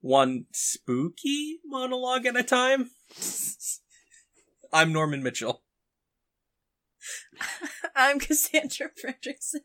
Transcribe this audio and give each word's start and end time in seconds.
one 0.00 0.46
spooky 0.52 1.58
monologue 1.64 2.26
at 2.26 2.36
a 2.36 2.42
time. 2.42 2.90
I'm 4.72 4.92
Norman 4.92 5.22
Mitchell. 5.22 5.62
I'm 7.96 8.18
Cassandra 8.18 8.88
Fredrickson. 8.88 9.60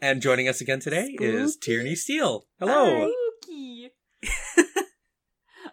And 0.00 0.20
joining 0.20 0.48
us 0.48 0.60
again 0.60 0.80
today 0.80 1.16
is 1.20 1.56
Tierney 1.56 1.94
Steele. 1.94 2.46
Hello. 2.58 3.10
Spooky. 3.42 3.90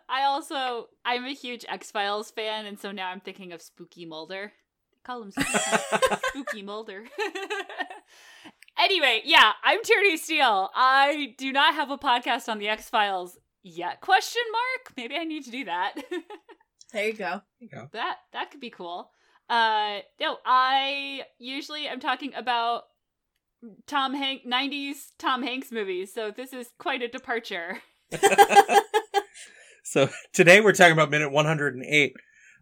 I 0.09 0.23
also 0.23 0.88
I'm 1.05 1.26
a 1.26 1.34
huge 1.34 1.65
X 1.68 1.91
Files 1.91 2.31
fan, 2.31 2.65
and 2.65 2.79
so 2.79 2.91
now 2.91 3.09
I'm 3.09 3.20
thinking 3.20 3.52
of 3.52 3.62
Spooky 3.62 4.05
Mulder. 4.05 4.52
They 4.91 4.98
call 5.05 5.23
him 5.23 5.31
Spooky, 5.31 6.18
Spooky 6.29 6.62
Mulder. 6.62 7.05
anyway, 8.79 9.21
yeah, 9.26 9.54
I'm 9.63 9.81
Tierney 9.84 10.18
Steele. 10.18 10.70
I 10.76 11.34
do 11.38 11.52
not 11.52 11.76
have 11.76 11.91
a 11.91 11.98
podcast 11.98 12.49
on 12.49 12.59
the 12.59 12.68
X 12.68 12.90
Files 12.90 13.38
yet. 13.63 14.01
Question 14.01 14.41
mark? 14.51 14.93
Maybe 14.97 15.15
I 15.15 15.23
need 15.23 15.43
to 15.45 15.51
do 15.51 15.65
that. 15.65 15.95
There 16.93 17.07
you 17.07 17.13
go. 17.13 17.39
There 17.39 17.41
you 17.61 17.70
go. 17.70 17.87
that 17.93 18.18
that 18.34 18.51
could 18.51 18.59
be 18.59 18.70
cool. 18.70 19.12
Uh, 19.49 19.99
no, 20.20 20.35
I 20.45 21.21
usually 21.40 21.87
i'm 21.87 22.01
talking 22.01 22.34
about 22.35 22.84
Tom 23.87 24.13
Hanks 24.13 24.45
90s 24.45 24.95
Tom 25.18 25.41
Hanks 25.41 25.71
movies, 25.71 26.13
so 26.13 26.31
this 26.35 26.51
is 26.51 26.68
quite 26.79 27.01
a 27.01 27.07
departure. 27.07 27.79
So 29.84 30.09
today 30.31 30.62
we're 30.62 30.71
talking 30.73 30.93
about 30.93 31.09
minute 31.09 31.31
108, 31.31 32.13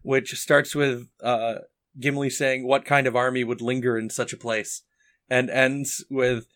which 0.01 0.33
starts 0.39 0.73
with 0.73 1.09
uh, 1.21 1.55
Gimli 1.99 2.29
saying, 2.29 2.65
"What 2.65 2.85
kind 2.85 3.05
of 3.05 3.15
army 3.15 3.43
would 3.43 3.61
linger 3.61 3.97
in 3.97 4.09
such 4.09 4.33
a 4.33 4.37
place?" 4.37 4.81
and 5.29 5.47
ends 5.49 6.03
with 6.09 6.47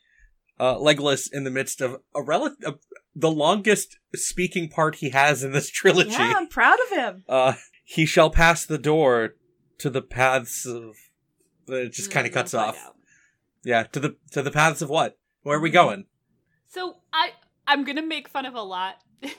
uh, 0.60 0.76
Legolas 0.76 1.30
in 1.32 1.44
the 1.44 1.52
midst 1.52 1.80
of 1.80 1.98
a 2.16 2.24
rel- 2.24 2.56
a, 2.66 2.74
the 3.16 3.32
longest 3.32 3.98
speaking 4.16 4.70
part 4.70 4.96
he 4.96 5.10
has 5.12 5.44
in 5.44 5.52
this 5.52 5.70
trilogy. 5.72 6.12
Yeah, 6.12 6.34
I'm 6.38 6.48
proud 6.48 6.78
of 6.92 6.98
him. 6.98 7.24
Uh, 7.28 7.54
he 7.84 8.06
shall 8.06 8.30
pass 8.30 8.66
the 8.66 8.78
door 8.78 9.36
to 9.80 9.90
the 9.90 10.02
paths 10.02 10.66
of. 10.66 10.96
It 11.68 11.94
just 11.94 12.12
kind 12.12 12.26
of 12.28 12.32
Mm, 12.32 12.36
cuts 12.36 12.54
off. 12.54 12.78
out. 12.86 12.96
Yeah, 13.64 13.84
to 13.84 14.00
the 14.00 14.16
to 14.32 14.42
the 14.42 14.52
paths 14.52 14.82
of 14.82 14.90
what? 14.90 15.18
Where 15.44 15.58
are 15.58 15.62
we 15.62 15.70
going? 15.70 16.06
So 16.66 16.98
I 17.14 17.32
I'm 17.68 17.84
gonna 17.86 18.02
make 18.06 18.28
fun 18.28 18.46
of 18.46 18.56
a 18.56 18.62
lot 18.62 18.96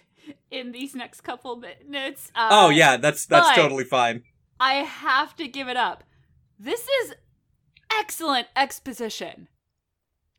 in 0.51 0.73
these 0.73 0.95
next 0.95 1.21
couple 1.21 1.57
minutes. 1.57 2.31
Uh, 2.35 2.49
oh 2.51 2.69
yeah, 2.71 2.97
that's 2.97 3.27
that's 3.27 3.55
totally 3.55 3.85
fine. 3.85 4.23
I 4.59 4.75
have 4.77 5.37
to 5.37 5.47
give 5.49 5.69
it 5.69 5.77
up. 5.77 6.05
This 6.59 6.87
is 7.03 7.15
excellent 7.93 8.47
exposition. 8.57 9.49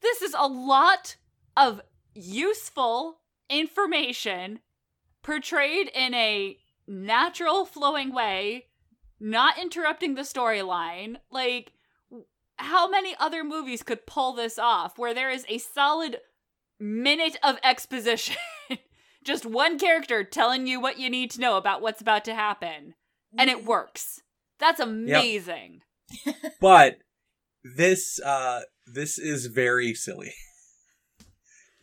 This 0.02 0.22
is 0.24 0.34
a 0.38 0.48
lot 0.48 1.18
of 1.56 1.82
useful 2.16 3.20
information 3.50 4.60
portrayed 5.24 5.90
in 5.94 6.14
a 6.14 6.58
natural, 6.88 7.66
flowing 7.66 8.14
way, 8.14 8.66
not 9.20 9.58
interrupting 9.58 10.16
the 10.16 10.22
storyline. 10.22 11.18
Like, 11.32 11.74
how 12.58 12.90
many 12.90 13.16
other 13.20 13.44
movies 13.44 13.84
could 13.84 14.06
pull 14.06 14.34
this 14.34 14.58
off 14.58 14.98
where 14.98 15.14
there 15.14 15.30
is 15.30 15.46
a 15.50 15.58
solid 15.58 16.18
minute 16.80 17.38
of 17.44 17.58
exposition? 17.64 18.38
Just 19.24 19.46
one 19.46 19.80
character 19.80 20.24
telling 20.24 20.68
you 20.68 20.80
what 20.80 21.00
you 21.00 21.10
need 21.10 21.32
to 21.32 21.42
know 21.42 21.58
about 21.58 21.82
what's 21.82 22.02
about 22.02 22.24
to 22.26 22.36
happen 22.36 22.94
and 23.38 23.50
it 23.50 23.66
works. 23.66 24.22
That's 24.60 24.80
amazing. 24.80 25.82
But 26.62 27.00
this 27.64 28.20
uh 28.22 28.62
this 28.86 29.18
is 29.18 29.48
very 29.48 29.94
silly. 29.94 30.34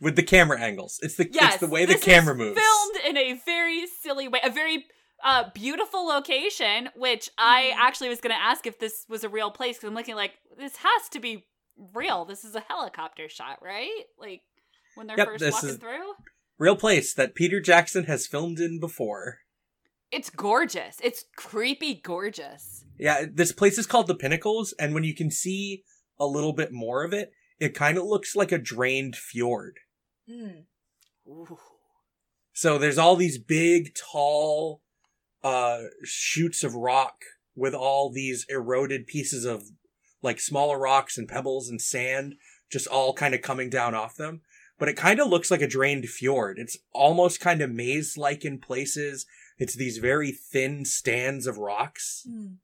With 0.03 0.15
the 0.15 0.23
camera 0.23 0.59
angles. 0.59 0.99
It's 1.01 1.15
the 1.15 1.27
Yes, 1.31 1.53
it's 1.55 1.61
the 1.61 1.67
way 1.67 1.85
the 1.85 1.95
camera 1.97 2.35
moves. 2.35 2.59
Filmed 2.59 3.05
in 3.07 3.17
a 3.17 3.39
very 3.45 3.87
silly 3.87 4.27
way, 4.27 4.39
a 4.43 4.49
very 4.51 4.85
uh, 5.23 5.45
beautiful 5.53 6.05
location. 6.05 6.89
Which 6.95 7.29
I 7.37 7.71
Mm-hmm. 7.71 7.79
actually 7.81 8.09
was 8.09 8.21
going 8.21 8.35
to 8.35 8.41
ask 8.41 8.67
if 8.67 8.79
this 8.79 9.05
was 9.09 9.23
a 9.23 9.29
real 9.29 9.49
place 9.51 9.77
because 9.77 9.87
I'm 9.89 9.95
looking 9.95 10.15
like 10.15 10.33
this 10.57 10.75
has 10.77 11.09
to 11.11 11.19
be 11.19 11.45
real. 11.93 12.25
This 12.25 12.43
is 12.43 12.55
a 12.55 12.59
helicopter 12.67 13.29
shot, 13.29 13.59
right? 13.63 14.03
Like 14.19 14.41
when 14.95 15.07
they're 15.07 15.17
Yep, 15.17 15.27
first 15.27 15.39
this 15.39 15.53
walking 15.53 15.69
is- 15.69 15.77
through. 15.77 16.13
Real 16.59 16.75
place 16.75 17.13
that 17.15 17.33
Peter 17.33 17.59
Jackson 17.59 18.03
has 18.05 18.27
filmed 18.27 18.59
in 18.59 18.79
before. 18.79 19.39
It's 20.11 20.29
gorgeous. 20.29 20.97
It's 21.03 21.25
creepy 21.35 21.95
gorgeous. 21.95 22.85
Yeah, 22.99 23.25
this 23.33 23.51
place 23.51 23.79
is 23.79 23.87
called 23.87 24.05
the 24.05 24.13
Pinnacles, 24.15 24.71
and 24.79 24.93
when 24.93 25.03
you 25.03 25.15
can 25.15 25.31
see 25.31 25.83
a 26.19 26.27
little 26.27 26.53
bit 26.53 26.71
more 26.71 27.03
of 27.03 27.11
it, 27.11 27.31
it 27.59 27.73
kind 27.73 27.97
of 27.97 28.03
looks 28.03 28.35
like 28.35 28.51
a 28.51 28.59
drained 28.59 29.15
fjord. 29.15 29.79
Mm. 30.29 30.63
Ooh. 31.27 31.57
So 32.53 32.77
there's 32.77 32.97
all 32.97 33.15
these 33.15 33.37
big, 33.37 33.93
tall, 33.95 34.81
uh, 35.43 35.83
shoots 36.03 36.63
of 36.63 36.75
rock 36.75 37.23
with 37.55 37.73
all 37.73 38.11
these 38.11 38.45
eroded 38.49 39.07
pieces 39.07 39.45
of 39.45 39.63
like 40.21 40.39
smaller 40.39 40.79
rocks 40.79 41.17
and 41.17 41.27
pebbles 41.27 41.69
and 41.69 41.81
sand 41.81 42.35
just 42.71 42.87
all 42.87 43.13
kind 43.13 43.35
of 43.35 43.41
coming 43.41 43.69
down 43.69 43.93
off 43.93 44.15
them. 44.15 44.41
But 44.79 44.89
it 44.89 44.97
kind 44.97 45.19
of 45.19 45.27
looks 45.27 45.51
like 45.51 45.61
a 45.61 45.67
drained 45.67 46.09
fjord. 46.09 46.57
It's 46.57 46.77
almost 46.93 47.39
kind 47.39 47.61
of 47.61 47.71
maze 47.71 48.17
like 48.17 48.43
in 48.43 48.59
places. 48.59 49.25
It's 49.59 49.75
these 49.75 49.99
very 49.99 50.31
thin 50.31 50.83
stands 50.83 51.45
of 51.45 51.57
rocks. 51.57 52.25
Mm. 52.27 52.55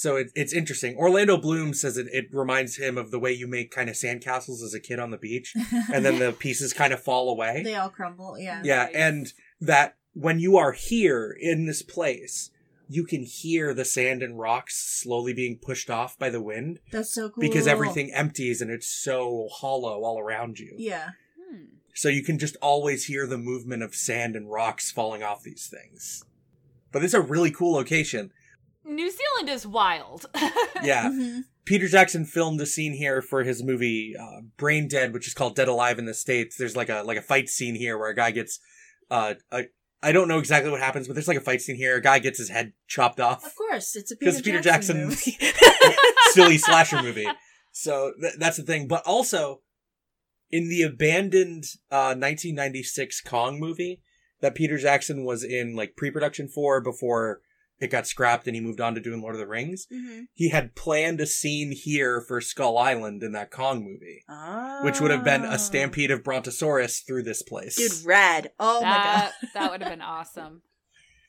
So 0.00 0.16
it, 0.16 0.32
it's 0.34 0.54
interesting. 0.54 0.96
Orlando 0.96 1.36
Bloom 1.36 1.74
says 1.74 1.98
it, 1.98 2.06
it 2.10 2.28
reminds 2.32 2.78
him 2.78 2.96
of 2.96 3.10
the 3.10 3.18
way 3.18 3.32
you 3.32 3.46
make 3.46 3.70
kind 3.70 3.90
of 3.90 3.96
sandcastles 3.96 4.62
as 4.64 4.72
a 4.72 4.80
kid 4.80 4.98
on 4.98 5.10
the 5.10 5.18
beach, 5.18 5.52
and 5.92 6.06
then 6.06 6.18
the 6.18 6.32
pieces 6.32 6.72
kind 6.72 6.94
of 6.94 7.02
fall 7.02 7.28
away. 7.28 7.60
they 7.62 7.74
all 7.74 7.90
crumble. 7.90 8.38
Yeah. 8.38 8.62
Yeah, 8.64 8.84
Nice. 8.84 8.94
and 8.94 9.32
that 9.60 9.96
when 10.14 10.38
you 10.38 10.56
are 10.56 10.72
here 10.72 11.36
in 11.38 11.66
this 11.66 11.82
place, 11.82 12.50
you 12.88 13.04
can 13.04 13.24
hear 13.24 13.74
the 13.74 13.84
sand 13.84 14.22
and 14.22 14.38
rocks 14.38 14.76
slowly 15.02 15.34
being 15.34 15.58
pushed 15.58 15.90
off 15.90 16.18
by 16.18 16.30
the 16.30 16.40
wind 16.40 16.80
That's 16.90 17.12
so 17.12 17.28
cool. 17.28 17.42
because 17.42 17.66
everything 17.66 18.10
empties 18.10 18.62
and 18.62 18.70
it's 18.70 18.88
so 18.88 19.48
hollow 19.52 20.02
all 20.02 20.18
around 20.18 20.58
you. 20.58 20.76
Yeah. 20.78 21.10
Hmm. 21.38 21.64
So 21.92 22.08
you 22.08 22.22
can 22.22 22.38
just 22.38 22.56
always 22.62 23.04
hear 23.04 23.26
the 23.26 23.36
movement 23.36 23.82
of 23.82 23.94
sand 23.94 24.34
and 24.34 24.50
rocks 24.50 24.90
falling 24.90 25.22
off 25.22 25.42
these 25.42 25.66
things. 25.66 26.24
But 26.90 27.04
it's 27.04 27.12
a 27.12 27.20
really 27.20 27.50
cool 27.50 27.74
location. 27.74 28.32
New 28.94 29.10
Zealand 29.10 29.48
is 29.48 29.66
wild. 29.66 30.26
Yeah. 30.82 31.10
Mhm. 31.10 31.40
Peter 31.66 31.86
Jackson 31.88 32.24
filmed 32.24 32.58
a 32.60 32.66
scene 32.66 32.94
here 32.94 33.20
for 33.20 33.44
his 33.44 33.62
movie 33.62 34.14
uh, 34.18 34.40
Brain 34.56 34.88
Dead, 34.88 35.12
which 35.12 35.26
is 35.26 35.34
called 35.34 35.54
Dead 35.54 35.68
Alive 35.68 35.98
in 35.98 36.06
the 36.06 36.14
States. 36.14 36.56
There's 36.56 36.74
like 36.74 36.88
a 36.88 37.02
like 37.02 37.18
a 37.18 37.22
fight 37.22 37.48
scene 37.50 37.74
here 37.74 37.98
where 37.98 38.08
a 38.08 38.14
guy 38.14 38.30
gets 38.30 38.58
uh 39.10 39.34
a, 39.52 39.64
I 40.02 40.12
don't 40.12 40.26
know 40.28 40.38
exactly 40.38 40.70
what 40.70 40.80
happens, 40.80 41.06
but 41.06 41.12
there's 41.14 41.28
like 41.28 41.36
a 41.36 41.42
fight 41.42 41.60
scene 41.60 41.76
here. 41.76 41.96
A 41.96 42.00
guy 42.02 42.18
gets 42.18 42.38
his 42.38 42.48
head 42.48 42.72
chopped 42.88 43.20
off. 43.20 43.44
Of 43.44 43.54
course, 43.56 43.94
it's 43.94 44.10
a 44.10 44.16
Peter, 44.16 44.30
Because 44.30 44.42
Peter 44.42 44.60
Jackson, 44.62 45.10
Jackson- 45.10 45.94
silly 46.30 46.56
slasher 46.56 47.02
movie. 47.02 47.28
So 47.72 48.12
th- 48.20 48.34
that's 48.38 48.56
the 48.56 48.62
thing. 48.62 48.88
But 48.88 49.02
also, 49.06 49.60
in 50.50 50.70
the 50.70 50.82
abandoned 50.82 51.64
uh, 51.90 52.16
1996 52.16 53.20
Kong 53.20 53.60
movie 53.60 54.00
that 54.40 54.54
Peter 54.54 54.78
Jackson 54.78 55.24
was 55.26 55.44
in 55.44 55.76
like 55.76 55.94
pre-production 55.96 56.48
for 56.48 56.80
before 56.80 57.40
it 57.80 57.90
got 57.90 58.06
scrapped 58.06 58.46
and 58.46 58.54
he 58.54 58.60
moved 58.60 58.80
on 58.80 58.94
to 58.94 59.00
doing 59.00 59.20
Lord 59.22 59.34
of 59.34 59.40
the 59.40 59.46
Rings, 59.46 59.86
Mhm. 59.92 60.26
he 60.34 60.50
had 60.50 60.74
planned 60.74 61.20
a 61.20 61.26
scene 61.26 61.72
here 61.72 62.20
for 62.20 62.40
Skull 62.40 62.76
Island 62.78 63.22
in 63.22 63.32
that 63.32 63.50
Kong 63.50 63.82
movie, 63.84 64.22
Ah. 64.28 64.80
which 64.84 65.00
would 65.00 65.10
have 65.10 65.24
been 65.24 65.44
a 65.44 65.58
stampede 65.58 66.10
of 66.10 66.22
Brontosaurus 66.22 67.00
through 67.00 67.22
this 67.22 67.42
place. 67.42 67.76
Dude, 67.76 68.04
rad. 68.06 68.52
Oh 68.60 68.82
my 68.82 68.88
god. 68.96 69.32
that 69.54 69.70
would 69.70 69.80
have 69.82 69.90
been 69.90 70.02
awesome. 70.02 70.62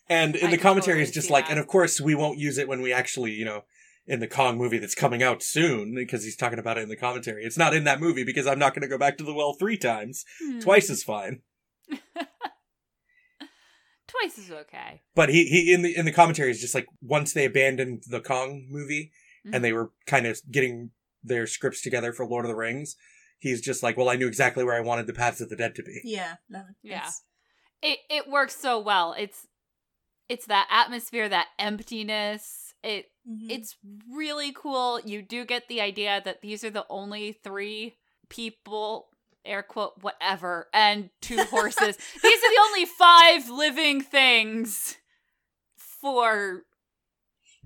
And 0.09 0.35
in 0.35 0.47
I 0.47 0.51
the 0.51 0.57
commentary 0.57 0.95
totally 0.97 1.03
is 1.03 1.11
just 1.11 1.29
like, 1.29 1.45
that. 1.45 1.51
and 1.51 1.59
of 1.59 1.67
course 1.67 2.01
we 2.01 2.15
won't 2.15 2.37
use 2.37 2.57
it 2.57 2.67
when 2.67 2.81
we 2.81 2.91
actually, 2.91 3.31
you 3.31 3.45
know, 3.45 3.63
in 4.07 4.19
the 4.19 4.27
Kong 4.27 4.57
movie 4.57 4.79
that's 4.79 4.95
coming 4.95 5.23
out 5.23 5.41
soon 5.41 5.93
because 5.95 6.23
he's 6.25 6.35
talking 6.35 6.59
about 6.59 6.77
it 6.77 6.81
in 6.81 6.89
the 6.89 6.97
commentary. 6.97 7.45
It's 7.45 7.57
not 7.57 7.73
in 7.73 7.85
that 7.85 8.01
movie 8.01 8.23
because 8.25 8.45
I'm 8.47 8.59
not 8.59 8.73
going 8.73 8.81
to 8.81 8.87
go 8.89 8.97
back 8.97 9.17
to 9.19 9.23
the 9.23 9.33
well 9.33 9.53
three 9.53 9.77
times. 9.77 10.25
Hmm. 10.43 10.59
Twice 10.59 10.89
is 10.89 11.03
fine. 11.03 11.41
Twice 14.11 14.37
is 14.37 14.51
okay. 14.51 15.01
But 15.15 15.29
he, 15.29 15.45
he 15.45 15.73
in 15.73 15.81
the 15.81 15.95
in 15.95 16.05
the 16.05 16.11
commentary 16.11 16.51
is 16.51 16.59
just 16.61 16.75
like 16.75 16.87
once 17.01 17.33
they 17.33 17.45
abandoned 17.45 18.03
the 18.09 18.19
Kong 18.21 18.65
movie 18.69 19.11
Mhm. 19.45 19.55
and 19.55 19.63
they 19.63 19.73
were 19.73 19.91
kind 20.05 20.25
of 20.27 20.39
getting 20.51 20.91
their 21.23 21.47
scripts 21.47 21.81
together 21.81 22.13
for 22.13 22.25
Lord 22.25 22.45
of 22.45 22.49
the 22.49 22.55
Rings, 22.55 22.95
he's 23.39 23.61
just 23.61 23.81
like, 23.83 23.97
well, 23.97 24.09
I 24.09 24.15
knew 24.15 24.27
exactly 24.27 24.63
where 24.63 24.75
I 24.75 24.81
wanted 24.81 25.07
the 25.07 25.13
Paths 25.13 25.41
of 25.41 25.49
the 25.49 25.55
Dead 25.55 25.73
to 25.75 25.83
be. 25.83 26.01
Yeah. 26.03 26.35
No, 26.49 26.63
Yeah. 26.83 27.09
It 27.81 27.99
it 28.09 28.27
works 28.27 28.55
so 28.55 28.79
well. 28.79 29.13
It's 29.17 29.47
it's 30.29 30.45
that 30.45 30.67
atmosphere, 30.69 31.27
that 31.29 31.47
emptiness. 31.59 32.73
It 32.83 33.11
Mhm. 33.29 33.49
it's 33.49 33.77
really 34.11 34.51
cool. 34.51 34.99
You 35.01 35.21
do 35.21 35.45
get 35.45 35.67
the 35.67 35.81
idea 35.81 36.21
that 36.25 36.41
these 36.41 36.63
are 36.63 36.69
the 36.71 36.85
only 36.89 37.31
three 37.33 37.97
people, 38.29 39.09
air 39.45 39.63
quote, 39.63 39.93
whatever, 40.01 40.67
and 40.73 41.09
two 41.21 41.41
horses. 41.45 41.97
these 42.21 42.37
are 42.37 42.51
the 42.53 42.61
only 42.67 42.85
five 42.85 43.49
living 43.49 44.01
things 44.01 44.97
for 45.77 46.63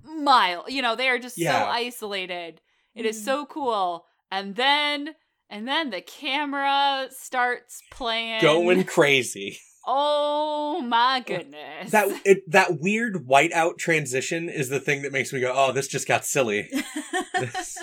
mile. 0.04 0.66
You 0.68 0.82
know, 0.82 0.96
they 0.96 1.10
are 1.10 1.20
just 1.20 1.38
Yeah. 1.38 1.64
so 1.64 1.70
isolated. 1.70 2.62
It 2.94 3.06
is 3.06 3.20
Mhm. 3.22 3.26
so 3.26 3.46
cool. 3.46 4.06
And 4.32 4.56
then 4.56 5.16
and 5.48 5.68
then 5.68 5.92
the 5.92 6.02
camera 6.02 7.08
starts 7.12 7.82
playing 7.92 8.42
Going 8.42 8.84
crazy. 8.84 9.60
Oh 9.86 10.82
my 10.82 11.20
goodness. 11.26 11.92
That 11.92 12.08
it, 12.26 12.50
that 12.50 12.80
weird 12.80 13.28
whiteout 13.28 13.78
transition 13.78 14.50
is 14.50 14.70
the 14.70 14.80
thing 14.80 15.04
that 15.04 15.12
makes 15.12 15.32
me 15.32 15.40
go, 15.40 15.54
"Oh, 15.56 15.72
this 15.72 15.88
just 15.88 16.08
got 16.08 16.26
silly." 16.26 16.70
This- 17.40 17.78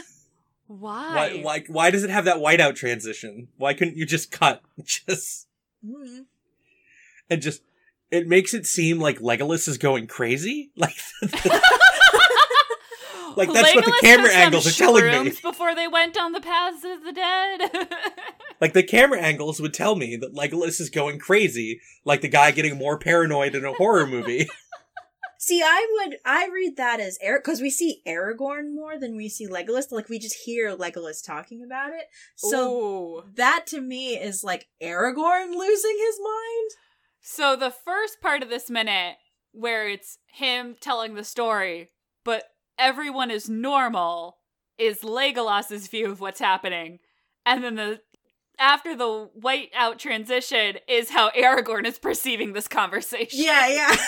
why? 0.79 1.15
why, 1.15 1.41
why, 1.43 1.65
why 1.69 1.91
does 1.91 2.05
it 2.05 2.11
have 2.11 2.25
that 2.25 2.37
whiteout 2.39 2.75
transition? 2.77 3.49
Why 3.57 3.75
couldn't 3.75 3.97
you 3.97 4.07
just 4.07 4.31
cut? 4.31 4.63
Just 4.85 5.47
Mhm. 5.85 6.27
and 7.29 7.43
just 7.43 7.63
it 8.11 8.29
makes 8.29 8.55
it 8.55 8.67
seem 8.67 9.01
like 9.01 9.19
Legolas 9.19 9.67
is 9.69 9.79
going 9.79 10.07
crazy. 10.07 10.71
Like 10.77 10.95
Like, 13.35 13.51
that's 13.51 13.75
what 13.75 13.87
the 13.87 13.99
camera 14.03 14.31
angles 14.31 14.67
are 14.67 14.73
telling 14.73 15.25
me. 15.25 15.33
Before 15.43 15.75
they 15.75 15.89
went 15.89 16.13
down 16.13 16.33
the 16.33 16.41
paths 16.41 16.85
of 16.85 17.03
the 17.03 17.13
dead. 17.13 17.71
like 18.61 18.75
the 18.75 18.83
camera 18.83 19.19
angles 19.21 19.59
would 19.59 19.73
tell 19.73 19.97
me 19.97 20.17
that 20.17 20.35
Legolas 20.35 20.81
is 20.81 20.91
going 20.91 21.19
crazy, 21.19 21.81
like 22.05 22.21
the 22.21 22.29
guy 22.29 22.51
getting 22.51 22.77
more 22.77 22.99
paranoid 22.99 23.55
in 23.55 23.65
a 23.65 23.73
horror 23.73 24.07
movie. 24.07 24.49
See, 25.45 25.61
I 25.61 25.89
would 25.91 26.19
I 26.25 26.49
read 26.55 26.77
that 26.77 27.01
as 27.01 27.19
Eric 27.21 27.43
because 27.43 27.61
we 27.61 27.69
see 27.69 28.01
Aragorn 28.07 28.77
more 28.77 28.97
than 28.97 29.17
we 29.17 29.29
see 29.29 29.49
Legolas. 29.49 29.91
Like 29.91 30.09
we 30.09 30.21
just 30.21 30.37
hear 30.45 30.77
Legolas 30.77 31.21
talking 31.21 31.65
about 31.65 31.91
it. 31.91 32.05
So 32.37 32.71
Ooh. 32.71 33.23
that 33.35 33.67
to 33.67 33.81
me 33.81 34.11
is 34.11 34.45
like 34.45 34.69
Aragorn 34.81 35.57
losing 35.57 35.97
his 35.99 36.21
mind. 36.23 36.71
So 37.23 37.57
the 37.57 37.73
first 37.73 38.21
part 38.21 38.45
of 38.45 38.51
this 38.51 38.71
minute 38.71 39.17
where 39.51 39.89
it's 39.89 40.19
him 40.33 40.77
telling 40.81 41.17
the 41.17 41.25
story, 41.25 41.91
but 42.23 42.45
everyone 42.79 43.33
is 43.33 43.49
normal, 43.49 44.37
is 44.79 45.03
Legolas's 45.03 45.89
view 45.89 46.09
of 46.13 46.21
what's 46.21 46.39
happening. 46.39 47.01
And 47.45 47.65
then 47.65 47.75
the 47.75 48.01
after 48.61 48.95
the 48.95 49.29
white 49.35 49.71
out 49.75 49.99
transition 49.99 50.77
is 50.87 51.11
how 51.11 51.31
Aragorn 51.31 51.85
is 51.85 51.99
perceiving 51.99 52.53
this 52.53 52.69
conversation. 52.69 53.43
Yeah, 53.43 53.67
yeah. 53.67 53.97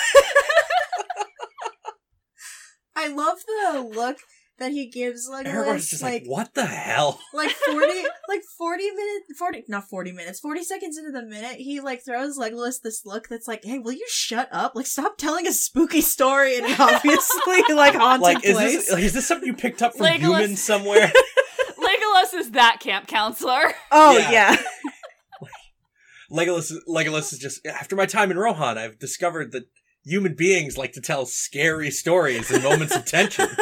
I 2.97 3.09
love 3.09 3.39
the 3.47 3.81
look 3.83 4.19
that 4.59 4.71
he 4.71 4.89
gives 4.89 5.29
Legolas. 5.29 5.47
Everyone's 5.47 5.91
just 5.91 6.03
like, 6.03 6.23
like, 6.23 6.31
"What 6.31 6.55
the 6.55 6.67
hell?" 6.67 7.19
like 7.33 7.51
40 7.51 7.79
like 8.29 8.43
40 8.57 8.91
minutes 8.91 9.25
40 9.39 9.65
not 9.69 9.89
40 9.89 10.13
minutes 10.13 10.39
40 10.39 10.63
seconds 10.63 10.97
into 10.97 11.11
the 11.11 11.25
minute 11.25 11.57
he 11.57 11.81
like 11.81 12.05
throws 12.05 12.39
legolas 12.39 12.81
this 12.81 13.05
look 13.05 13.27
that's 13.29 13.49
like 13.49 13.65
hey 13.65 13.79
will 13.81 13.93
you 13.93 14.07
shut 14.09 14.49
up 14.53 14.77
like 14.77 14.87
stop 14.87 15.19
telling 15.19 15.47
a 15.49 15.53
spooky 15.53 16.01
story 16.01 16.57
in 16.57 16.65
an 16.65 16.77
obviously 16.79 17.63
like 17.75 17.95
haunted 17.95 18.23
Like, 18.23 18.45
is 18.45 18.53
place 18.57 18.73
this 18.77 18.93
like, 18.93 19.03
is 19.03 19.13
this 19.13 19.27
something 19.27 19.49
you 19.49 19.55
picked 19.55 19.83
up 19.83 19.95
from 19.97 20.07
Legolas- 20.07 20.21
humans 20.21 20.63
somewhere? 20.63 21.11
Legolas 21.79 22.35
is 22.35 22.53
that 22.53 22.79
camp 22.81 23.09
counselor. 23.09 23.73
oh 23.91 24.17
Yeah. 24.19 24.31
yeah, 24.31 24.57
Legolas, 26.31 26.73
Legolas 26.89 27.33
is 27.33 27.39
just 27.39 27.65
after 27.67 27.95
my 27.97 28.07
time 28.07 28.31
in 28.31 28.39
Rohan, 28.39 28.79
I've 28.79 28.99
discovered 28.99 29.53
that 29.53 29.65
human 30.05 30.35
beings 30.35 30.77
like 30.77 30.93
to 30.93 31.01
tell 31.01 31.27
scary 31.27 31.91
stories 31.91 32.51
in 32.51 32.63
moments 32.63 32.95
of 32.95 33.05
tension. 33.05 33.49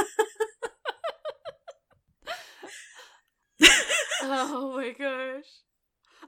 oh 4.23 4.73
my 4.77 4.91
gosh. 4.91 5.45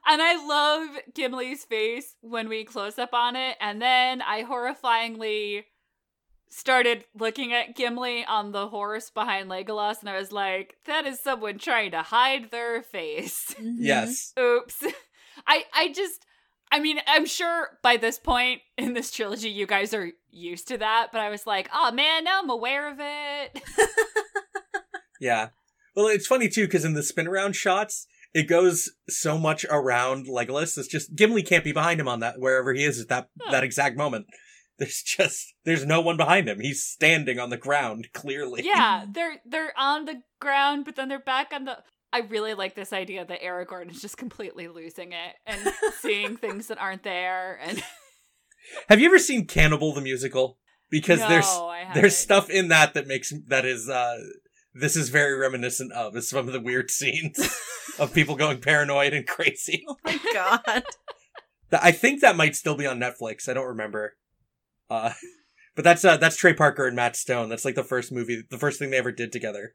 And 0.06 0.20
I 0.20 0.46
love 0.46 0.88
Gimli's 1.14 1.64
face 1.64 2.14
when 2.20 2.48
we 2.48 2.64
close 2.64 2.98
up 2.98 3.14
on 3.14 3.36
it, 3.36 3.56
and 3.60 3.80
then 3.80 4.20
I 4.20 4.44
horrifyingly 4.44 5.64
started 6.50 7.04
looking 7.18 7.52
at 7.52 7.74
Gimli 7.74 8.24
on 8.26 8.52
the 8.52 8.68
horse 8.68 9.10
behind 9.10 9.48
Legolas, 9.50 10.00
and 10.00 10.10
I 10.10 10.18
was 10.18 10.30
like, 10.30 10.76
that 10.84 11.06
is 11.06 11.20
someone 11.20 11.58
trying 11.58 11.90
to 11.92 12.02
hide 12.02 12.50
their 12.50 12.82
face. 12.82 13.54
Mhm. 13.58 13.76
Yes. 13.78 14.32
Oops. 14.38 14.84
I 15.46 15.64
I 15.74 15.88
just 15.92 16.26
I 16.74 16.80
mean, 16.80 16.98
I'm 17.06 17.24
sure 17.24 17.78
by 17.82 17.96
this 17.96 18.18
point 18.18 18.62
in 18.76 18.94
this 18.94 19.10
trilogy 19.12 19.48
you 19.48 19.64
guys 19.66 19.94
are 19.94 20.10
used 20.30 20.66
to 20.68 20.78
that, 20.78 21.08
but 21.12 21.20
I 21.20 21.28
was 21.30 21.46
like, 21.46 21.70
oh 21.72 21.92
man, 21.92 22.24
now 22.24 22.40
I'm 22.42 22.50
aware 22.50 22.90
of 22.90 22.98
it. 23.00 23.62
Yeah. 25.20 25.50
Well, 25.96 26.08
it's 26.08 26.26
funny 26.26 26.48
too 26.48 26.66
because 26.66 26.84
in 26.84 26.94
the 26.94 27.02
spin 27.02 27.28
around 27.28 27.54
shots, 27.54 28.06
it 28.34 28.48
goes 28.48 28.90
so 29.08 29.38
much 29.38 29.64
around 29.70 30.26
Legolas. 30.26 30.76
It's 30.76 30.88
just 30.88 31.14
Gimli 31.14 31.42
can't 31.42 31.64
be 31.64 31.72
behind 31.72 32.00
him 32.00 32.08
on 32.08 32.20
that 32.20 32.40
wherever 32.40 32.74
he 32.74 32.84
is 32.84 33.00
at 33.00 33.08
that 33.08 33.28
Huh. 33.40 33.52
that 33.52 33.64
exact 33.64 33.96
moment. 33.96 34.26
There's 34.78 35.02
just 35.02 35.54
there's 35.64 35.86
no 35.86 36.00
one 36.00 36.16
behind 36.16 36.48
him. 36.48 36.58
He's 36.60 36.84
standing 36.84 37.38
on 37.38 37.50
the 37.50 37.56
ground 37.56 38.08
clearly. 38.12 38.62
yeah, 38.64 39.04
they're 39.10 39.36
they're 39.46 39.72
on 39.78 40.04
the 40.04 40.22
ground, 40.40 40.84
but 40.84 40.96
then 40.96 41.08
they're 41.08 41.20
back 41.20 41.52
on 41.54 41.64
the 41.64 41.78
I 42.14 42.18
really 42.28 42.54
like 42.54 42.76
this 42.76 42.92
idea 42.92 43.24
that 43.24 43.42
Aragorn 43.42 43.90
is 43.90 44.00
just 44.00 44.16
completely 44.16 44.68
losing 44.68 45.10
it 45.10 45.34
and 45.46 45.72
seeing 46.00 46.36
things 46.36 46.68
that 46.68 46.78
aren't 46.78 47.02
there 47.02 47.58
and 47.60 47.82
Have 48.88 48.98
you 49.00 49.06
ever 49.06 49.18
seen 49.18 49.46
Cannibal 49.46 49.92
the 49.92 50.00
musical? 50.00 50.58
Because 50.90 51.18
no, 51.18 51.28
there's 51.28 51.48
I 51.48 51.90
there's 51.92 52.16
stuff 52.16 52.48
in 52.48 52.68
that 52.68 52.94
that 52.94 53.08
makes 53.08 53.32
that 53.48 53.64
is 53.64 53.88
uh 53.88 54.16
this 54.74 54.94
is 54.94 55.08
very 55.08 55.36
reminiscent 55.36 55.92
of 55.92 56.16
is 56.16 56.30
some 56.30 56.46
of 56.46 56.52
the 56.52 56.60
weird 56.60 56.90
scenes 56.90 57.36
of 57.98 58.14
people 58.14 58.36
going 58.36 58.60
paranoid 58.60 59.12
and 59.12 59.26
crazy. 59.26 59.84
oh 59.88 59.96
my 60.04 60.18
god 60.32 60.84
I 61.72 61.90
think 61.90 62.20
that 62.20 62.36
might 62.36 62.54
still 62.54 62.76
be 62.76 62.86
on 62.86 63.00
Netflix. 63.00 63.48
I 63.48 63.54
don't 63.54 63.66
remember. 63.66 64.14
Uh 64.88 65.12
but 65.74 65.82
that's 65.82 66.04
uh 66.04 66.16
that's 66.16 66.36
Trey 66.36 66.54
Parker 66.54 66.86
and 66.86 66.94
Matt 66.94 67.16
Stone. 67.16 67.48
That's 67.48 67.64
like 67.64 67.74
the 67.74 67.82
first 67.82 68.12
movie, 68.12 68.44
the 68.48 68.58
first 68.58 68.78
thing 68.78 68.90
they 68.90 68.98
ever 68.98 69.12
did 69.12 69.32
together. 69.32 69.74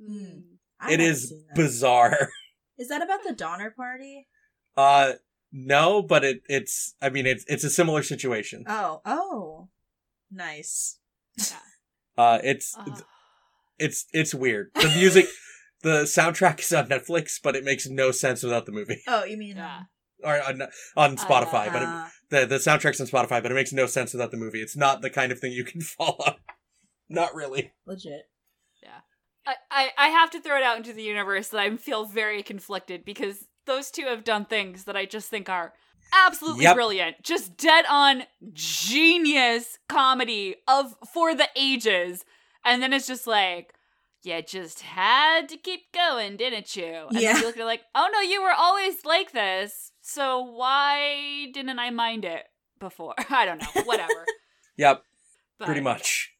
Mm. 0.00 0.51
I 0.82 0.88
it 0.88 1.00
haven't 1.00 1.06
is 1.06 1.28
seen 1.30 1.44
that. 1.48 1.54
bizarre. 1.56 2.28
is 2.78 2.88
that 2.88 3.02
about 3.02 3.20
the 3.24 3.32
donner 3.32 3.70
party 3.70 4.26
Uh 4.76 5.12
no, 5.52 6.02
but 6.02 6.24
it 6.24 6.42
it's 6.48 6.94
I 7.00 7.08
mean 7.10 7.26
it's 7.26 7.44
it's 7.48 7.64
a 7.64 7.70
similar 7.70 8.02
situation. 8.02 8.64
oh 8.68 9.00
oh 9.04 9.68
nice 10.30 10.98
Yeah. 11.36 11.56
Uh 12.18 12.38
it's 12.44 12.74
Ugh. 12.78 13.02
it's 13.78 14.06
it's 14.12 14.34
weird. 14.34 14.70
The 14.74 14.88
music 14.96 15.26
the 15.82 16.02
soundtrack 16.02 16.60
is 16.60 16.72
on 16.72 16.88
Netflix, 16.88 17.38
but 17.42 17.56
it 17.56 17.64
makes 17.64 17.86
no 17.88 18.10
sense 18.10 18.42
without 18.42 18.66
the 18.66 18.72
movie. 18.72 19.02
oh 19.08 19.24
you 19.24 19.36
mean 19.38 19.56
Yeah. 19.56 19.82
Or 20.24 20.40
on, 20.40 20.62
on 20.96 21.16
Spotify, 21.16 21.72
but 21.72 21.82
it, 21.82 21.88
uh, 21.88 22.06
the 22.28 22.46
the 22.46 22.56
soundtrack's 22.58 23.00
on 23.00 23.06
Spotify, 23.08 23.42
but 23.42 23.50
it 23.50 23.54
makes 23.54 23.72
no 23.72 23.86
sense 23.86 24.12
without 24.12 24.30
the 24.30 24.36
movie. 24.36 24.62
It's 24.62 24.76
not 24.76 25.02
the 25.02 25.10
kind 25.10 25.32
of 25.32 25.40
thing 25.40 25.50
you 25.52 25.64
can 25.64 25.80
follow. 25.80 26.36
Not 27.08 27.34
really. 27.34 27.72
legit 27.86 28.28
I, 29.46 29.54
I, 29.70 29.90
I 29.98 30.08
have 30.08 30.30
to 30.30 30.40
throw 30.40 30.56
it 30.56 30.62
out 30.62 30.76
into 30.76 30.92
the 30.92 31.02
universe 31.02 31.48
that 31.48 31.60
I 31.60 31.76
feel 31.76 32.04
very 32.04 32.42
conflicted 32.42 33.04
because 33.04 33.46
those 33.66 33.90
two 33.90 34.04
have 34.06 34.24
done 34.24 34.44
things 34.44 34.84
that 34.84 34.96
I 34.96 35.04
just 35.04 35.28
think 35.30 35.48
are 35.48 35.72
absolutely 36.12 36.64
Yep. 36.64 36.74
brilliant. 36.76 37.22
Just 37.22 37.56
dead 37.56 37.84
on 37.90 38.24
genius 38.52 39.78
comedy 39.88 40.56
of 40.68 40.94
for 41.12 41.34
the 41.34 41.48
ages. 41.56 42.24
And 42.64 42.82
then 42.82 42.92
it's 42.92 43.06
just 43.06 43.26
like, 43.26 43.74
you 44.22 44.40
just 44.42 44.80
had 44.80 45.48
to 45.48 45.56
keep 45.56 45.92
going, 45.92 46.36
didn't 46.36 46.76
you? 46.76 47.06
And 47.08 47.20
Yeah. 47.20 47.36
you 47.38 47.44
look 47.44 47.56
at 47.56 47.62
it 47.62 47.66
like, 47.66 47.82
oh 47.94 48.08
no, 48.12 48.20
you 48.20 48.42
were 48.42 48.52
always 48.56 49.04
like 49.04 49.32
this. 49.32 49.90
So 50.00 50.40
why 50.42 51.48
didn't 51.52 51.78
I 51.80 51.90
mind 51.90 52.24
it 52.24 52.44
before? 52.78 53.14
I 53.30 53.44
don't 53.46 53.60
know. 53.60 53.82
Whatever. 53.84 54.24
Yep, 54.78 55.02
But- 55.58 55.66
pretty 55.66 55.82
much. 55.82 56.32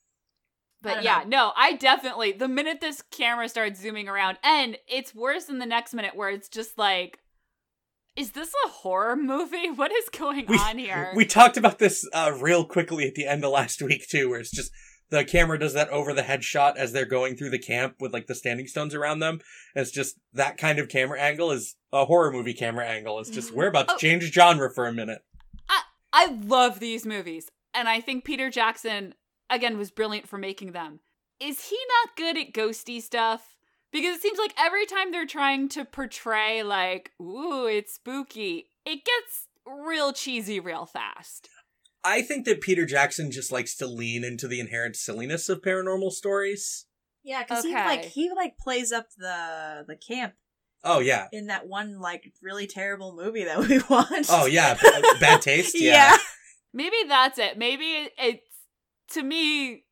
I 0.85 0.95
but 0.95 1.05
yeah, 1.05 1.19
know. 1.25 1.47
no, 1.49 1.53
I 1.57 1.75
definitely 1.75 2.33
the 2.33 2.49
minute 2.49 2.81
this 2.81 3.03
camera 3.11 3.49
starts 3.49 3.81
zooming 3.81 4.09
around, 4.09 4.39
and 4.43 4.77
it's 4.89 5.15
worse 5.15 5.49
in 5.49 5.59
the 5.59 5.67
next 5.67 5.95
minute 5.95 6.17
where 6.17 6.31
it's 6.31 6.49
just 6.49 6.77
like, 6.79 7.19
is 8.17 8.33
this 8.33 8.53
a 8.67 8.69
horror 8.69 9.17
movie? 9.17 9.71
What 9.75 9.93
is 9.93 10.09
going 10.11 10.47
We- 10.47 10.59
on 10.59 10.79
here? 10.79 11.12
We 11.15 11.25
talked 11.25 11.57
about 11.57 11.79
this 11.79 12.07
uh, 12.12 12.33
real 12.41 12.65
quickly 12.65 13.07
at 13.07 13.15
the 13.15 13.27
end 13.27 13.45
of 13.45 13.51
last 13.53 13.81
week 13.83 14.07
too, 14.09 14.29
where 14.29 14.41
it's 14.41 14.51
just 14.51 14.71
the 15.11 15.25
camera 15.25 15.59
does 15.59 15.75
that 15.75 15.91
over 15.91 16.12
the 16.15 16.23
head 16.23 16.43
shot 16.43 16.79
as 16.79 16.93
they're 16.93 17.05
going 17.05 17.37
through 17.37 17.51
the 17.51 17.59
camp 17.59 17.97
with 18.01 18.12
like 18.15 18.27
the 18.27 18.35
standing 18.35 18.67
stones 18.67 18.95
around 18.95 19.19
them. 19.19 19.41
And 19.75 19.83
it's 19.83 19.91
just 19.91 20.17
that 20.33 20.57
kind 20.57 20.79
of 20.79 20.89
camera 20.89 21.21
angle 21.21 21.51
is 21.53 21.77
a 21.93 22.07
horror 22.07 22.33
movie 22.33 22.55
camera 22.55 22.87
angle. 22.87 23.19
It's 23.19 23.29
just 23.31 23.53
we're 23.53 23.67
about 23.69 23.89
to 23.89 23.95
Oh. 23.95 23.99
change 23.99 24.23
genre 24.33 24.71
for 24.75 24.87
a 24.87 24.93
minute. 24.93 25.21
I 26.15 26.27
love 26.45 26.79
these 26.79 27.07
movies, 27.07 27.49
and 27.73 27.89
I 27.89 28.01
think 28.01 28.25
Peter 28.25 28.51
Jackson 28.51 29.15
again 29.53 29.79
was 29.79 29.91
brilliant 29.91 30.29
for 30.29 30.39
making 30.39 30.73
them. 30.73 31.01
Is 31.41 31.69
he 31.69 31.77
not 32.05 32.17
good 32.17 32.37
at 32.39 32.53
ghosty 32.53 33.01
stuff? 33.03 33.57
Because 33.93 34.17
it 34.17 34.23
seems 34.23 34.39
like 34.39 34.55
every 34.59 34.87
time 34.87 35.11
they're 35.13 35.27
trying 35.27 35.69
to 35.71 35.85
portray 35.85 36.63
like, 36.63 37.11
ooh, 37.21 37.67
it's 37.67 37.95
spooky, 37.95 38.69
it 38.87 39.05
gets 39.05 39.49
real 39.67 40.13
cheesy 40.13 40.59
real 40.61 40.87
fast. 40.87 41.49
I 42.05 42.23
think 42.23 42.47
that 42.47 42.61
Peter 42.61 42.85
Jackson 42.87 43.31
just 43.31 43.53
likes 43.53 43.77
to 43.77 43.87
lean 43.87 44.25
into 44.25 44.49
the 44.49 44.61
inherent 44.61 44.97
silliness 44.97 45.49
of 45.49 45.63
paranormal 45.63 46.11
stories. 46.13 46.87
Yeah, 47.23 47.43
because 47.45 47.65
he 47.65 47.73
like 47.75 48.05
he 48.07 48.31
like 48.35 48.59
plays 48.59 48.91
up 48.91 49.07
the 49.17 49.85
the 49.87 49.95
camp 49.97 50.35
Oh 50.85 50.99
yeah. 50.99 51.29
in 51.33 51.47
that 51.47 51.69
one 51.69 52.01
like 52.01 52.33
really 52.43 52.67
terrible 52.67 53.15
movie 53.15 53.45
that 53.45 53.59
we 53.69 53.79
watched. 53.89 54.31
Oh 54.31 54.47
yeah. 54.47 54.75
B- 54.75 54.91
bad 55.21 55.43
taste. 55.43 55.79
Yeah. 55.81 55.93
yeah. 55.93 56.17
Maybe 56.75 56.97
that's 57.07 57.39
it. 57.39 57.57
Maybe 57.59 57.85
it- 57.85 58.13
it's 58.19 58.47
to 59.12 59.23
me 59.23 59.85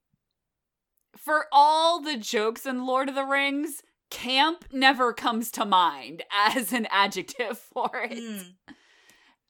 for 1.17 1.47
all 1.53 2.01
the 2.01 2.17
jokes 2.17 2.67
in 2.67 2.87
Lord 2.87 3.09
of 3.09 3.15
the 3.15 3.25
Rings, 3.25 3.83
camp 4.11 4.65
never 4.73 5.13
comes 5.13 5.51
to 5.53 5.65
mind 5.65 6.23
as 6.33 6.73
an 6.73 6.87
adjective 6.91 7.59
for 7.73 7.91
it. 7.95 8.19
Mm. 8.19 8.55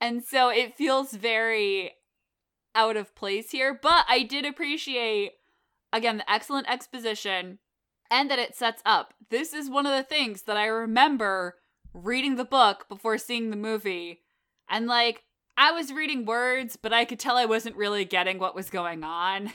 And 0.00 0.24
so 0.24 0.48
it 0.48 0.76
feels 0.76 1.12
very 1.12 1.92
out 2.74 2.96
of 2.96 3.14
place 3.14 3.50
here, 3.50 3.78
but 3.80 4.04
I 4.08 4.22
did 4.22 4.46
appreciate 4.46 5.32
again 5.92 6.18
the 6.18 6.30
excellent 6.30 6.70
exposition 6.70 7.58
and 8.10 8.30
that 8.30 8.38
it 8.38 8.56
sets 8.56 8.82
up. 8.84 9.14
This 9.30 9.52
is 9.52 9.68
one 9.68 9.86
of 9.86 9.96
the 9.96 10.02
things 10.02 10.42
that 10.42 10.56
I 10.56 10.66
remember 10.66 11.56
reading 11.92 12.36
the 12.36 12.44
book 12.44 12.88
before 12.88 13.18
seeing 13.18 13.50
the 13.50 13.56
movie. 13.56 14.20
And 14.68 14.86
like 14.86 15.24
I 15.56 15.72
was 15.72 15.92
reading 15.92 16.24
words, 16.24 16.76
but 16.76 16.92
I 16.92 17.04
could 17.04 17.18
tell 17.18 17.36
I 17.36 17.44
wasn't 17.44 17.76
really 17.76 18.04
getting 18.04 18.38
what 18.38 18.54
was 18.54 18.70
going 18.70 19.04
on. 19.04 19.52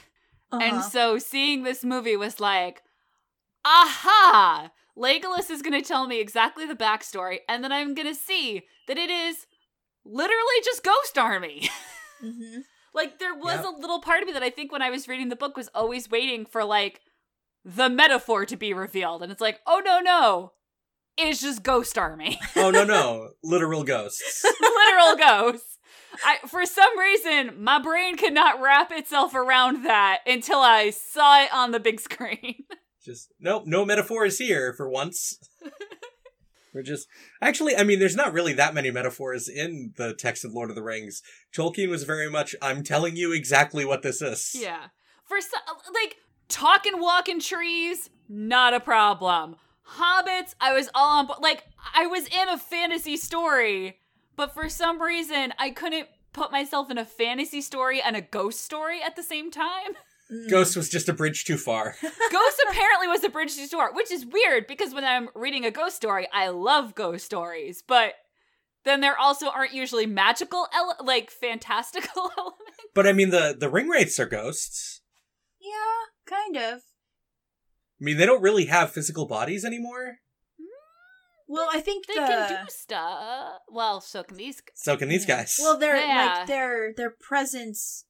And 0.51 0.77
Uh-huh. 0.77 0.81
so 0.89 1.17
seeing 1.17 1.63
this 1.63 1.83
movie 1.83 2.15
was 2.15 2.39
like, 2.39 2.83
aha! 3.63 4.71
Legolas 4.97 5.49
is 5.49 5.61
going 5.61 5.79
to 5.79 5.85
tell 5.87 6.07
me 6.07 6.19
exactly 6.19 6.65
the 6.65 6.75
backstory, 6.75 7.39
and 7.49 7.63
then 7.63 7.71
I'm 7.71 7.93
going 7.93 8.07
to 8.07 8.15
see 8.15 8.63
that 8.87 8.97
it 8.97 9.09
is 9.09 9.45
literally 10.05 10.61
just 10.63 10.83
Ghost 10.83 11.17
Army. 11.17 11.69
Mhm. 12.23 12.63
like, 12.93 13.19
there 13.19 13.33
was 13.35 13.57
Yep. 13.57 13.65
a 13.65 13.69
little 13.81 13.99
part 13.99 14.21
of 14.21 14.27
me 14.27 14.33
that 14.33 14.41
I 14.41 14.49
think 14.49 14.71
when 14.71 14.81
I 14.81 14.89
was 14.89 15.07
reading 15.09 15.27
the 15.27 15.35
book 15.35 15.57
was 15.57 15.67
always 15.75 16.09
waiting 16.09 16.45
for, 16.45 16.63
like, 16.63 17.01
the 17.65 17.89
metaphor 17.89 18.45
to 18.45 18.55
be 18.55 18.73
revealed. 18.73 19.21
And 19.21 19.33
it's 19.33 19.41
like, 19.41 19.59
oh, 19.67 19.81
no, 19.83 19.99
no. 19.99 20.53
It's 21.17 21.41
just 21.41 21.61
Ghost 21.61 21.97
Army. 21.97 22.39
Oh 22.55 22.71
no 22.71 22.83
no. 22.85 23.31
Literal 23.43 23.83
ghosts. 23.83 24.45
Literal 24.61 25.15
ghosts. 25.17 25.74
I, 26.23 26.37
for 26.47 26.65
some 26.65 26.97
reason, 26.97 27.63
my 27.63 27.79
brain 27.81 28.17
could 28.17 28.33
not 28.33 28.61
wrap 28.61 28.91
itself 28.91 29.33
around 29.33 29.83
that 29.85 30.19
until 30.25 30.59
I 30.59 30.89
saw 30.89 31.43
it 31.43 31.53
on 31.53 31.71
the 31.71 31.79
big 31.79 31.99
screen. 31.99 32.63
Just 33.03 33.31
nope. 33.39 33.63
No 33.67 33.85
metaphors 33.85 34.39
here 34.39 34.73
for 34.73 34.89
once. 34.89 35.37
We're 36.75 36.81
just 36.81 37.07
actually. 37.41 37.77
I 37.77 37.83
mean, 37.83 37.99
there's 37.99 38.17
not 38.17 38.33
really 38.33 38.51
that 38.53 38.73
many 38.73 38.91
metaphors 38.91 39.47
in 39.47 39.93
the 39.95 40.13
text 40.13 40.43
of 40.43 40.53
Lord 40.53 40.69
of 40.69 40.75
the 40.75 40.83
Rings. 40.83 41.21
Tolkien 41.55 41.87
was 41.87 42.03
very 42.03 42.29
much. 42.29 42.53
I'm 42.61 42.83
telling 42.83 43.15
you 43.15 43.31
exactly 43.31 43.85
what 43.85 44.01
this 44.01 44.21
is. 44.21 44.53
Yeah. 44.53 44.87
For 45.23 45.39
some, 45.39 45.61
like 45.93 46.17
talking, 46.49 46.99
walking 46.99 47.39
trees, 47.39 48.09
not 48.27 48.73
a 48.73 48.81
problem. 48.81 49.55
Hobbits, 49.97 50.53
I 50.59 50.73
was 50.73 50.89
all 50.93 51.19
on. 51.19 51.29
Like 51.39 51.63
I 51.93 52.07
was 52.07 52.27
in 52.27 52.49
a 52.49 52.57
fantasy 52.57 53.15
story, 53.15 53.99
but 54.35 54.53
for 54.53 54.69
some 54.69 55.01
reason 55.01 55.53
I 55.57 55.69
couldn't 55.71 56.07
put 56.33 56.51
myself 56.51 56.91
in 56.91 56.97
a 56.97 57.05
fantasy 57.05 57.61
story 57.61 58.01
and 58.01 58.15
a 58.15 58.21
ghost 58.21 58.61
story 58.61 59.01
at 59.01 59.15
the 59.15 59.23
same 59.23 59.51
time. 59.51 59.93
Ghost 60.49 60.75
was 60.75 60.89
just 60.89 61.07
a 61.07 61.13
bridge 61.13 61.45
too 61.45 61.55
far. 61.55 61.95
Ghost 62.01 62.63
apparently 62.67 63.07
was 63.07 63.23
a 63.23 63.29
bridge 63.29 63.55
to 63.55 63.67
story, 63.67 63.91
which 63.93 64.11
is 64.11 64.25
weird 64.25 64.65
because 64.65 64.91
when 64.91 65.05
I'm 65.05 65.29
reading 65.35 65.65
a 65.65 65.71
ghost 65.71 65.95
story, 65.95 66.27
I 66.33 66.47
love 66.49 66.95
ghost 66.95 67.25
stories, 67.25 67.83
but 67.87 68.13
then 68.85 69.01
there 69.01 69.17
also 69.19 69.49
aren't 69.49 69.73
usually 69.73 70.07
magical, 70.07 70.67
ele- 70.73 70.97
like 71.03 71.29
fantastical 71.29 72.31
elements. 72.39 72.61
But 72.95 73.05
I 73.05 73.13
mean, 73.13 73.29
the 73.29 73.55
the 73.57 73.69
ring 73.69 73.87
wraiths 73.87 74.19
are 74.19 74.25
ghosts. 74.25 75.01
Yeah, 75.61 76.05
kind 76.27 76.57
of. 76.57 76.81
I 76.81 78.03
mean, 78.03 78.17
they 78.17 78.25
don't 78.25 78.41
really 78.41 78.65
have 78.65 78.91
physical 78.91 79.27
bodies 79.27 79.63
anymore. 79.63 80.17
Well, 81.47 81.69
I 81.71 81.79
think 81.79 82.07
They 82.07 82.15
the 82.15 82.19
can 82.21 82.65
do 82.65 82.71
stuff. 82.71 83.59
Well, 83.69 84.01
so 84.01 84.23
can 84.23 84.37
these. 84.37 84.57
g- 84.57 84.63
So 84.75 84.97
can 84.97 85.09
these 85.09 85.25
guys. 85.25 85.57
Well, 85.59 85.77
their 85.77 85.95
Yeah. 85.97 86.35
like 86.39 86.47
their 86.47 86.93
their 86.95 87.11
presence. 87.19 88.05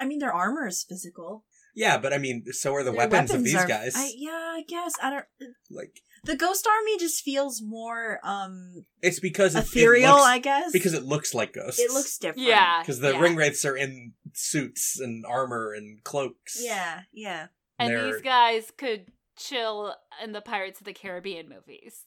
I 0.00 0.04
mean, 0.06 0.18
their 0.18 0.32
armor 0.32 0.66
is 0.66 0.84
physical. 0.88 1.44
yeah, 1.74 1.98
but 1.98 2.12
I 2.12 2.18
mean, 2.18 2.44
so 2.52 2.74
are 2.74 2.82
the 2.82 2.90
Their 2.90 2.98
weapons, 3.08 3.30
of 3.32 3.44
these 3.44 3.54
are- 3.54 3.66
guys. 3.66 3.94
I, 3.96 4.10
yeah, 4.16 4.30
I 4.56 4.62
guess 4.66 4.92
I 5.02 5.10
don't. 5.10 5.26
Like, 5.70 6.00
The 6.24 6.34
ghost 6.36 6.66
army 6.66 6.98
just 6.98 7.22
feels 7.22 7.62
more 7.62 8.18
um 8.24 8.84
it's 9.02 9.20
because 9.20 9.54
it, 9.54 9.60
ethereal. 9.64 10.10
it 10.10 10.14
looks, 10.14 10.24
I 10.26 10.38
guess 10.38 10.72
because 10.72 10.94
it 10.94 11.04
looks 11.04 11.34
like 11.34 11.52
ghosts. 11.52 11.78
it 11.80 11.92
looks 11.92 12.18
different. 12.18 12.48
Yeah. 12.48 12.80
because 12.82 12.98
the 13.00 13.12
yeah. 13.12 13.20
ring 13.20 13.36
wraiths 13.36 13.64
are 13.64 13.76
in 13.76 14.14
suits 14.34 14.98
and 14.98 15.24
armor 15.26 15.72
and 15.72 16.02
cloaks. 16.02 16.58
Yeah, 16.60 17.02
yeah. 17.12 17.48
And 17.78 17.90
They're- 17.90 18.12
these 18.12 18.22
guys 18.22 18.72
could 18.76 19.12
chill 19.36 19.94
in 20.22 20.32
the 20.32 20.40
Pirates 20.40 20.80
of 20.80 20.86
the 20.86 20.92
Caribbean 20.92 21.48
movies. 21.48 22.06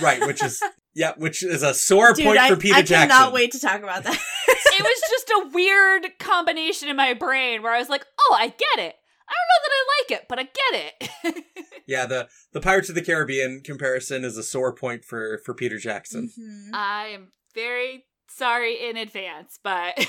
Right. 0.00 0.26
Which 0.26 0.42
is 0.42 0.62
yeah, 0.94 1.12
which 1.16 1.42
is 1.42 1.62
a 1.62 1.74
sore 1.74 2.12
Dude, 2.12 2.24
point 2.26 2.38
I, 2.38 2.48
for 2.48 2.56
Peter 2.56 2.76
I 2.76 2.82
Jackson. 2.82 3.10
I 3.10 3.14
cannot 3.14 3.32
wait 3.32 3.52
to 3.52 3.60
talk 3.60 3.82
about 3.82 4.04
that. 4.04 4.14
it 4.48 4.82
was 4.82 5.00
just 5.10 5.30
a 5.30 5.48
weird 5.52 6.18
combination 6.18 6.88
in 6.88 6.96
my 6.96 7.14
brain 7.14 7.62
where 7.62 7.72
I 7.74 7.78
was 7.78 7.88
like, 7.88 8.04
oh, 8.20 8.36
I 8.38 8.46
get 8.48 8.84
it. 8.86 8.94
I 9.28 9.34
don't 9.34 9.50
know 9.50 9.62
that 9.62 9.72
I 9.72 9.84
like 10.00 10.20
it, 10.20 10.26
but 10.28 10.38
I 10.38 10.42
get 10.44 10.92
it. 11.26 11.44
Yeah, 11.88 12.06
the 12.06 12.28
the 12.52 12.60
Pirates 12.60 12.88
of 12.88 12.96
the 12.96 13.02
Caribbean 13.02 13.60
comparison 13.64 14.24
is 14.24 14.36
a 14.36 14.42
sore 14.42 14.74
point 14.74 15.04
for 15.04 15.40
for 15.44 15.54
Peter 15.54 15.78
Jackson. 15.78 16.30
Mhm. 16.36 16.70
I 16.74 17.06
am 17.14 17.32
very 17.54 18.06
sorry 18.28 18.88
in 18.88 18.96
advance, 18.96 19.58
but 19.62 19.94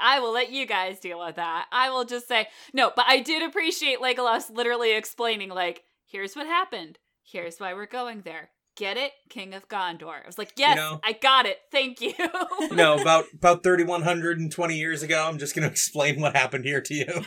I 0.00 0.20
will 0.20 0.32
let 0.32 0.50
you 0.50 0.64
guys 0.64 1.00
deal 1.00 1.18
with 1.24 1.36
that. 1.36 1.66
I 1.70 1.90
will 1.90 2.04
just 2.06 2.28
say, 2.28 2.48
no, 2.72 2.92
but 2.96 3.04
I 3.08 3.20
did 3.20 3.42
appreciate 3.42 4.00
Legolas 4.00 4.48
literally 4.50 4.92
explaining, 4.96 5.50
like, 5.50 5.82
here's 6.06 6.34
what 6.34 6.46
happened. 6.46 6.98
Here's 7.22 7.58
why 7.58 7.74
we're 7.74 7.84
going 7.86 8.22
there. 8.22 8.48
Get 8.78 8.96
it? 8.96 9.10
King 9.28 9.54
of 9.54 9.68
Gondor. 9.68 10.22
I 10.22 10.26
was 10.26 10.38
like, 10.38 10.52
yes, 10.56 10.76
know- 10.76 11.00
I 11.04 11.12
got 11.12 11.46
it. 11.46 11.58
Thank 11.72 12.00
you. 12.00 12.14
You 12.60 12.76
know, 12.76 12.96
about 13.00 13.24
about 13.34 13.62
thirty 13.64 13.82
one 13.84 14.02
hundred 14.02 14.38
and 14.38 14.50
twenty 14.52 14.76
years 14.78 15.02
ago, 15.02 15.26
I'm 15.28 15.38
just 15.38 15.54
going 15.54 15.64
to 15.66 15.70
explain 15.70 16.20
what 16.20 16.36
happened 16.36 16.64
here 16.64 16.80
to 16.80 16.94
you. 16.94 17.06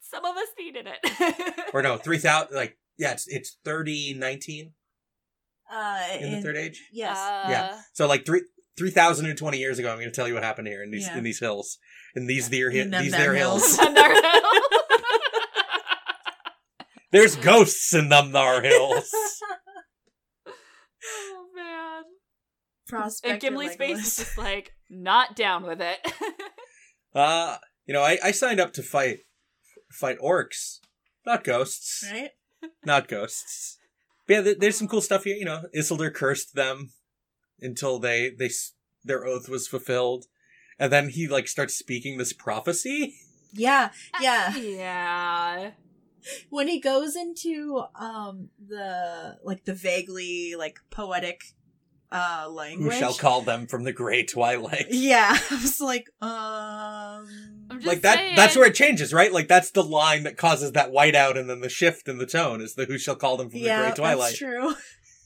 Some 0.00 0.24
of 0.24 0.36
us 0.36 0.48
needed 0.58 0.86
it. 0.88 1.64
or 1.72 1.80
no, 1.82 1.96
three 1.96 2.18
thousand. 2.18 2.56
Like, 2.56 2.76
yeah, 2.98 3.12
it's 3.12 3.26
it's 3.28 3.56
thirty 3.64 4.14
nineteen 4.18 4.72
Uh, 5.72 6.00
in 6.18 6.32
the 6.32 6.42
third 6.42 6.56
age. 6.56 6.82
Yes. 6.92 7.16
Uh, 7.16 7.46
Yeah. 7.50 7.80
So 7.94 8.06
like 8.06 8.26
three. 8.26 8.42
3020 8.78 9.58
years 9.58 9.80
ago, 9.80 9.90
I'm 9.90 9.96
going 9.96 10.06
to 10.08 10.14
tell 10.14 10.28
you 10.28 10.34
what 10.34 10.44
happened 10.44 10.68
here 10.68 10.84
in 10.84 10.92
these 10.92 11.08
Yeah. 11.08 11.18
in 11.18 11.24
these 11.24 11.40
hills, 11.40 11.78
in 12.14 12.28
these 12.28 12.48
there 12.48 12.70
In 12.70 12.92
these 12.92 13.10
them 13.10 13.20
there 13.20 13.34
hills. 13.34 13.76
hills. 13.76 13.98
There's 17.10 17.34
ghosts 17.36 17.92
in 17.94 18.08
them 18.08 18.30
there 18.30 18.62
hills. 18.62 19.10
Oh 21.08 21.46
man. 21.54 22.02
Prospector 22.86 23.46
And 23.46 23.56
Gimli's 23.56 23.76
face 23.76 23.98
is 23.98 24.16
just 24.16 24.38
like 24.38 24.74
not 24.88 25.36
down 25.36 25.64
with 25.64 25.80
it. 25.80 25.98
Uh, 27.14 27.56
you 27.86 27.94
know, 27.94 28.02
I, 28.02 28.18
I 28.22 28.30
signed 28.32 28.60
up 28.60 28.74
to 28.74 28.82
fight 28.82 29.20
fight 29.90 30.18
orcs, 30.20 30.80
not 31.24 31.42
ghosts, 31.42 32.04
right? 32.12 32.30
not 32.84 33.08
ghosts. 33.08 33.78
But 34.26 34.34
yeah, 34.34 34.40
there, 34.42 34.54
there's 34.58 34.78
some 34.78 34.88
cool 34.88 35.00
stuff 35.00 35.24
here. 35.24 35.34
You 35.34 35.46
know, 35.46 35.62
Isildur 35.76 36.12
cursed 36.12 36.54
them 36.54 36.92
until 37.60 37.98
they 37.98 38.30
they 38.38 38.50
their 39.02 39.24
oath 39.26 39.48
was 39.48 39.66
fulfilled, 39.66 40.26
and 40.78 40.92
then 40.92 41.08
he 41.08 41.26
like 41.26 41.48
starts 41.48 41.74
speaking 41.74 42.18
this 42.18 42.34
prophecy. 42.34 43.16
Yeah, 43.52 43.90
yeah. 44.20 44.54
yeah. 44.56 45.70
When 46.50 46.68
he 46.68 46.80
goes 46.80 47.16
into 47.16 47.82
um 47.94 48.48
the 48.64 49.38
like 49.44 49.64
the 49.64 49.74
vaguely 49.74 50.54
like 50.58 50.78
poetic 50.90 51.42
uh 52.10 52.44
Who 52.46 52.50
language. 52.54 52.96
shall 52.98 53.12
call 53.14 53.42
them 53.42 53.66
from 53.66 53.84
the 53.84 53.92
gray 53.92 54.24
twilight? 54.24 54.86
Yeah, 54.90 55.36
I 55.50 55.54
was 55.54 55.80
like, 55.80 56.08
um, 56.20 57.78
Like 57.84 58.00
that. 58.02 58.16
saying. 58.16 58.36
That's 58.36 58.56
where 58.56 58.66
it 58.66 58.74
changes, 58.74 59.12
right? 59.12 59.32
Like 59.32 59.48
that's 59.48 59.70
the 59.70 59.84
line 59.84 60.22
that 60.24 60.36
causes 60.36 60.72
that 60.72 60.90
whiteout, 60.92 61.38
and 61.38 61.48
then 61.50 61.60
the 61.60 61.68
shift 61.68 62.08
in 62.08 62.18
the 62.18 62.26
tone 62.26 62.60
is 62.60 62.74
the 62.74 62.86
"Who 62.86 62.98
shall 62.98 63.16
call 63.16 63.36
them 63.36 63.50
from 63.50 63.60
the 63.60 63.66
yeah, 63.66 63.82
gray 63.88 63.94
twilight." 63.94 64.28
that's 64.30 64.38
true. 64.38 64.74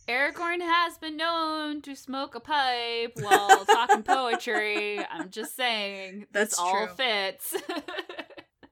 Aragorn 0.08 0.60
has 0.60 0.98
been 0.98 1.16
known 1.16 1.80
to 1.82 1.94
smoke 1.94 2.34
a 2.34 2.40
pipe 2.40 3.12
while 3.20 3.64
talking 3.66 4.02
poetry. 4.02 4.98
I'm 5.08 5.30
just 5.30 5.54
saying. 5.54 6.26
This 6.32 6.56
That's 6.56 6.58
all 6.58 6.86
true. 6.88 6.94
fits. 6.96 7.54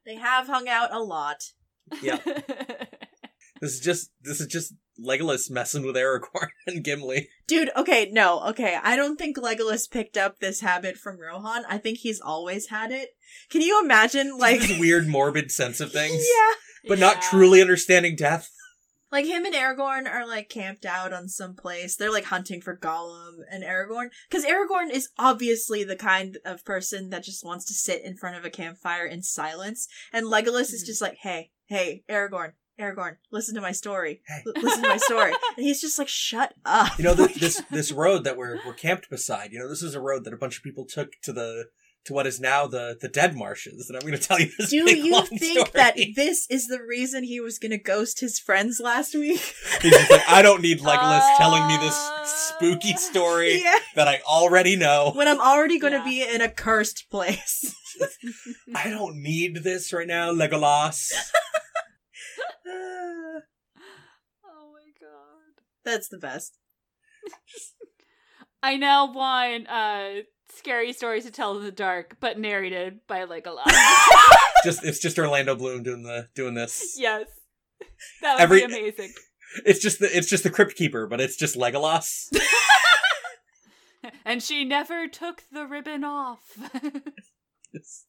They 0.05 0.17
have 0.17 0.49
hung 0.49 0.69
out 0.69 0.93
a 0.93 0.99
lot. 0.99 1.53
Yeah. 2.03 2.19
This 3.61 3.75
is 3.75 3.81
just 3.81 4.11
this 4.23 4.41
is 4.41 4.47
just 4.47 4.73
Legolas 4.99 5.51
messing 5.51 5.85
with 5.85 5.95
Aragorn 5.95 6.49
and 6.67 6.83
Gimli. 6.83 7.29
Dude, 7.47 7.69
okay, 7.77 8.09
no, 8.11 8.41
okay. 8.49 8.79
I 8.83 8.97
don't 8.97 9.19
think 9.19 9.37
Legolas 9.37 9.91
picked 9.91 10.17
up 10.17 10.39
this 10.39 10.61
habit 10.63 10.97
from 10.97 11.21
Rohan. 11.21 11.65
I 11.69 11.77
think 11.77 11.99
he's 11.99 12.23
always 12.23 12.69
had 12.69 12.91
it. 12.91 13.11
Can 13.51 13.61
you 13.61 13.79
imagine, 13.85 14.39
like, 14.39 14.61
this 14.61 14.79
weird 14.81 15.09
morbid 15.09 15.51
sense 15.51 15.79
of 15.81 15.93
things, 15.93 16.15
yeah, 16.37 16.55
but 16.89 16.99
not 16.99 17.21
truly 17.21 17.61
understanding 17.61 18.17
death. 18.17 18.51
Like 19.13 19.27
him 19.27 19.45
and 19.45 19.55
Aragorn 19.55 20.09
are 20.09 20.27
like 20.27 20.49
camped 20.49 20.87
out 20.87 21.13
on 21.13 21.29
some 21.29 21.55
place. 21.55 21.97
They're 21.97 22.13
like 22.13 22.27
hunting 22.27 22.63
for 22.63 22.77
Gollum 22.79 23.39
and 23.51 23.63
Aragorn. 23.65 24.09
Because 24.31 24.45
Aragorn 24.47 24.89
is 24.91 25.11
obviously 25.19 25.83
the 25.85 25.97
kind 25.97 26.39
of 26.47 26.65
person 26.65 27.11
that 27.11 27.25
just 27.25 27.45
wants 27.45 27.65
to 27.67 27.75
sit 27.75 28.05
in 28.05 28.17
front 28.17 28.37
of 28.37 28.45
a 28.45 28.51
campfire 28.51 29.05
in 29.05 29.23
silence. 29.25 29.89
And 30.13 30.27
Legolas 30.29 30.73
is 30.73 30.85
Mhm. 30.85 30.87
just 30.87 31.03
like, 31.03 31.17
hey, 31.23 31.51
hey, 31.71 32.05
Aragorn, 32.11 32.53
Aragorn, 32.79 33.17
listen 33.33 33.55
to 33.55 33.61
my 33.63 33.73
story. 33.73 34.21
Hey. 34.27 34.43
L- 34.47 34.63
listen 34.63 34.83
to 34.83 34.89
my 34.89 34.97
story. 34.99 35.33
and 35.57 35.65
he's 35.67 35.81
just 35.81 35.99
like, 35.99 36.09
shut 36.09 36.53
up. 36.67 36.99
You 36.99 37.05
know, 37.05 37.15
th- 37.15 37.35
this 37.37 37.63
this 37.71 37.91
road 37.93 38.25
that 38.25 38.37
we're 38.37 38.59
we're 38.67 38.75
camped 38.75 39.09
beside. 39.09 39.53
You 39.53 39.59
know, 39.61 39.69
this 39.69 39.83
is 39.83 39.95
a 39.95 40.01
road 40.01 40.25
that 40.25 40.35
a 40.35 40.37
bunch 40.39 40.59
of 40.59 40.63
people 40.63 40.85
took 40.85 41.13
to 41.23 41.33
the 41.33 41.67
to 42.07 42.15
what 42.15 42.27
is 42.27 42.41
now 42.41 42.67
the 42.67 42.97
the 42.99 43.09
dead 43.09 43.37
marshes. 43.37 43.89
And 43.91 43.97
I'm 43.97 44.01
going 44.09 44.19
to 44.19 44.27
tell 44.27 44.41
you 44.41 44.51
this. 44.59 44.71
Do 44.71 44.87
big, 44.87 45.05
you 45.05 45.13
long 45.13 45.27
think 45.27 45.69
story. 45.69 45.71
that 45.75 45.97
this 46.17 46.47
is 46.49 46.67
the 46.69 46.81
reason 46.83 47.23
he 47.25 47.41
was 47.41 47.59
gonna 47.59 47.77
ghost 47.77 48.21
his 48.21 48.39
friends 48.39 48.81
last 48.83 49.15
week? 49.15 49.39
He's 49.83 49.93
just 49.93 50.11
like, 50.11 50.27
I 50.27 50.41
don't 50.41 50.63
need 50.63 50.81
Legolas 50.81 51.37
telling 51.37 51.67
me 51.69 51.77
this 51.77 51.95
Uh, 51.95 52.25
spooky 52.25 52.95
story 52.95 53.61
yeah. 53.63 53.79
that 53.97 54.09
I 54.09 54.21
already 54.27 54.77
know. 54.77 55.13
When 55.15 55.29
I'm 55.29 55.41
already 55.43 55.79
gonna 55.79 55.99
Yeah. 55.99 56.05
be 56.05 56.23
in 56.23 56.41
a 56.41 56.49
cursed 56.49 57.11
place. 57.11 57.75
I 58.75 58.89
don't 58.89 59.17
need 59.23 59.57
this 59.57 59.93
right 59.93 60.07
now, 60.07 60.33
Legolas. 60.33 61.13
Ah, 62.67 63.41
Oh 64.47 64.73
my 64.73 64.89
god. 65.01 65.55
That's 65.85 66.09
the 66.09 66.19
best. 66.19 66.59
I 68.63 68.77
now 68.77 69.11
want 69.13 69.69
uh 69.69 70.23
scary 70.55 70.93
stories 70.93 71.25
to 71.25 71.31
tell 71.31 71.57
in 71.57 71.65
the 71.65 71.71
dark, 71.73 72.17
but 72.21 72.39
narrated 72.39 73.01
by 73.07 73.25
like 73.25 73.47
a 73.47 73.51
Legolas. 73.51 74.35
just 74.65 74.85
it's 74.85 74.99
just 74.99 75.19
Orlando 75.19 75.55
Bloom 75.55 75.83
doing 75.83 76.03
the 76.03 76.29
doing 76.35 76.55
this. 76.55 76.97
yes. 76.99 77.27
That 78.23 78.35
would 78.35 78.43
Every- 78.43 78.59
be 78.59 78.65
amazing. 78.65 79.13
It's 79.67 79.81
just 79.81 79.99
the 79.99 80.17
it's 80.17 80.29
just 80.29 80.45
the 80.45 80.51
Crypt 80.51 80.77
Keeper, 80.77 81.09
but 81.09 81.21
it's 81.21 81.35
just 81.37 81.57
Legolas. 81.57 82.29
And 84.25 84.41
she 84.41 84.65
never 84.65 85.09
took 85.09 85.43
the 85.51 85.67
ribbon 85.67 86.05
off. 86.05 86.41
It's- 87.73 88.05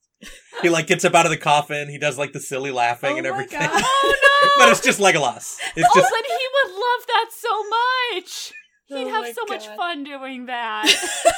he 0.62 0.70
like 0.70 0.88
gets 0.88 1.06
up 1.06 1.14
out 1.16 1.26
of 1.26 1.32
the 1.32 1.38
coffin. 1.38 1.90
He 1.90 1.98
does 1.98 2.18
like 2.18 2.34
the 2.34 2.40
silly 2.40 2.72
laughing 2.72 3.14
Oh 3.14 3.18
and 3.18 3.24
my 3.24 3.34
everything. 3.34 3.60
God. 3.60 3.70
oh 3.84 4.16
no! 4.44 4.50
but 4.66 4.72
it's 4.72 4.82
just 4.82 5.00
Legolas. 5.00 5.58
It's 5.76 5.88
oh, 5.90 6.00
just 6.00 6.12
but 6.12 6.26
he 6.26 6.48
would 6.54 6.74
love 6.74 7.08
that 7.08 7.30
so 7.32 7.64
much. 7.70 8.54
He'd 8.86 9.08
Oh 9.08 9.12
have 9.12 9.24
my 9.24 9.32
so 9.32 9.46
much 9.48 9.68
fun 9.76 10.04
doing 10.04 10.46
that. 10.48 10.86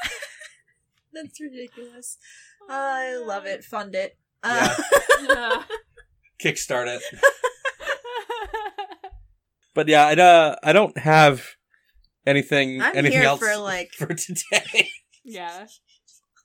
That's 1.12 1.40
ridiculous. 1.40 2.18
I 2.68 3.16
love 3.16 3.46
it. 3.46 3.64
Fund 3.64 3.94
it. 3.94 4.18
Yeah. 4.44 4.76
Yeah. 5.22 5.62
kickstart 6.42 6.88
it. 6.88 7.02
But 9.76 9.88
yeah, 9.88 10.06
I 10.06 10.14
uh, 10.14 10.56
I 10.62 10.72
don't 10.72 10.96
have 10.96 11.50
anything 12.26 12.80
I'm 12.80 12.96
anything 12.96 13.18
here 13.18 13.28
else 13.28 13.40
for 13.40 13.58
like 13.58 13.90
for 13.92 14.06
today. 14.06 14.88
yeah. 15.22 15.66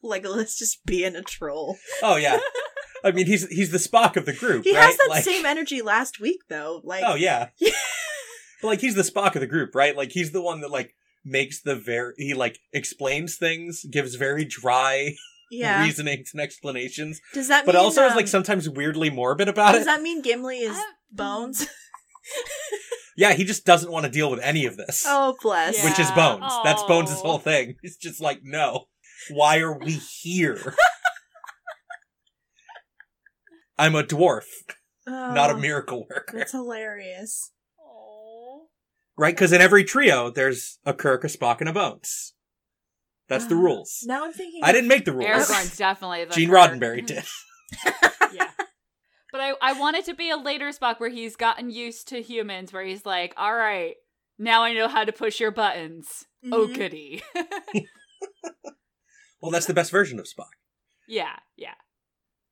Legolas 0.03 0.58
just 0.58 0.86
being 0.86 1.15
a 1.15 1.22
troll. 1.22 1.77
oh 2.01 2.15
yeah. 2.15 2.39
I 3.03 3.12
mean, 3.12 3.25
he's 3.25 3.48
he's 3.48 3.72
the 3.72 3.77
Spock 3.79 4.15
of 4.15 4.25
the 4.25 4.34
group, 4.34 4.63
He 4.63 4.75
right? 4.75 4.84
has 4.86 4.98
that 4.98 5.08
Like- 5.10 5.24
same 5.24 5.46
energy 5.46 5.81
last 5.81 6.20
week 6.20 6.41
though. 6.50 6.81
Like 6.84 7.03
Oh 7.05 7.15
yeah. 7.15 7.50
Yeah. 7.60 7.72
But 8.62 8.67
like 8.67 8.81
he's 8.81 8.93
the 8.96 9.01
Spock 9.01 9.34
of 9.36 9.41
the 9.41 9.48
group, 9.48 9.74
right? 9.74 9.96
Like 9.98 10.12
he's 10.12 10.31
the 10.31 10.41
one 10.41 10.62
that 10.62 10.70
like 10.70 10.93
makes 11.25 11.62
the 11.62 11.75
very 11.75 12.13
he 12.17 12.34
like 12.36 12.60
explains 12.74 13.36
things, 13.38 13.84
gives 13.89 14.13
very 14.15 14.46
dry 14.46 15.13
yeah. 15.50 15.84
reasonings 15.84 16.29
and 16.34 16.41
explanations, 16.41 17.20
Does 17.34 17.48
that 17.48 17.65
but 17.65 17.74
mean 17.75 17.84
also 17.84 18.03
is 18.05 18.12
um, 18.12 18.17
like 18.17 18.27
sometimes 18.27 18.70
weirdly 18.70 19.10
morbid 19.10 19.48
about 19.50 19.72
Does 19.74 19.81
it. 19.81 19.86
that 19.86 20.01
mean 20.03 20.22
Gimli 20.22 20.60
is 20.60 20.77
I- 20.77 20.86
Bones? 21.12 21.67
yeah, 23.17 23.34
he 23.34 23.43
just 23.43 23.65
doesn't 23.65 23.91
want 23.91 24.05
to 24.05 24.12
deal 24.12 24.29
with 24.31 24.39
any 24.41 24.65
of 24.65 24.77
this. 24.77 25.03
oh 25.08 25.36
bless. 25.41 25.77
Yeah. 25.77 25.89
which 25.89 26.00
is 26.00 26.10
Bones. 26.12 26.53
That's 26.63 26.84
Bones' 26.84 27.12
Aw. 27.12 27.15
whole 27.15 27.39
thing. 27.39 27.75
He's 27.81 27.98
just 27.98 28.22
like, 28.22 28.39
no. 28.43 28.86
Why 29.29 29.59
are 29.59 29.77
we 29.77 29.93
here? 29.93 30.75
I'm 33.77 33.95
a 33.95 34.03
dwarf, 34.03 34.45
not 35.07 35.49
a 35.49 35.53
Oh, 35.53 35.57
miracle 35.57 36.05
worker. 36.10 36.38
That's 36.38 36.51
hilarious. 36.51 37.51
Oh. 37.79 38.67
Right? 39.17 39.34
Because 39.34 39.51
in 39.51 39.62
every 39.62 39.84
trio, 39.84 40.29
there's 40.29 40.77
a 40.86 40.93
Kirk, 40.93 41.23
a 41.23 41.27
Spock, 41.27 41.60
and 41.62 41.69
a 41.69 41.73
Bones. 41.73 42.34
That's 43.27 43.45
the 43.47 43.55
Ah, 43.55 43.60
rules. 43.62 44.03
Now 44.05 44.25
I'm 44.25 44.34
thinking. 44.34 44.62
I 44.63 44.71
didn't 44.71 44.89
make 44.89 45.05
the 45.05 45.13
rules. 45.13 45.27
Aragorn's 45.29 45.77
definitely 45.77 46.25
the 46.25 46.34
Gene 46.34 46.49
Kirk. 46.49 46.57
Roddenberry 46.71 47.05
did. 47.05 47.23
yeah. 48.34 48.51
But 49.31 49.39
I, 49.41 49.53
I 49.62 49.73
want 49.73 49.95
it 49.95 50.05
to 50.05 50.13
be 50.13 50.29
a 50.29 50.38
later 50.38 50.69
Spock 50.69 50.99
where 50.99 51.10
he's 51.10 51.36
gotten 51.38 51.69
used 51.69 52.10
to 52.10 52.21
humans, 52.21 52.73
where 52.73 52.84
he's 52.84 53.05
like, 53.05 53.34
all 53.38 53.55
right, 53.55 53.93
now 54.38 54.63
I 54.63 54.73
know 54.73 54.89
how 54.89 55.05
to 55.05 55.13
push 55.13 55.39
your 55.39 55.51
buttons. 55.51 56.25
Oh, 56.51 56.67
Mhm. 56.67 56.75
goody. 56.75 57.23
Well, 59.41 59.51
that's 59.51 59.65
the 59.65 59.73
best 59.73 59.91
version 59.91 60.19
of 60.19 60.25
Spock. 60.25 60.51
yeah, 61.08 61.36
yeah. 61.58 61.73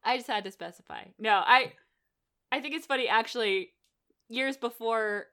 I 0.04 0.16
just 0.18 0.28
had 0.28 0.44
to 0.46 0.52
specify. 0.52 1.04
No, 1.20 1.42
I 1.46 1.74
I 2.52 2.62
think 2.62 2.74
it's 2.76 2.86
funny 2.88 3.08
actually 3.08 3.72
years 4.30 4.58
before 4.58 5.26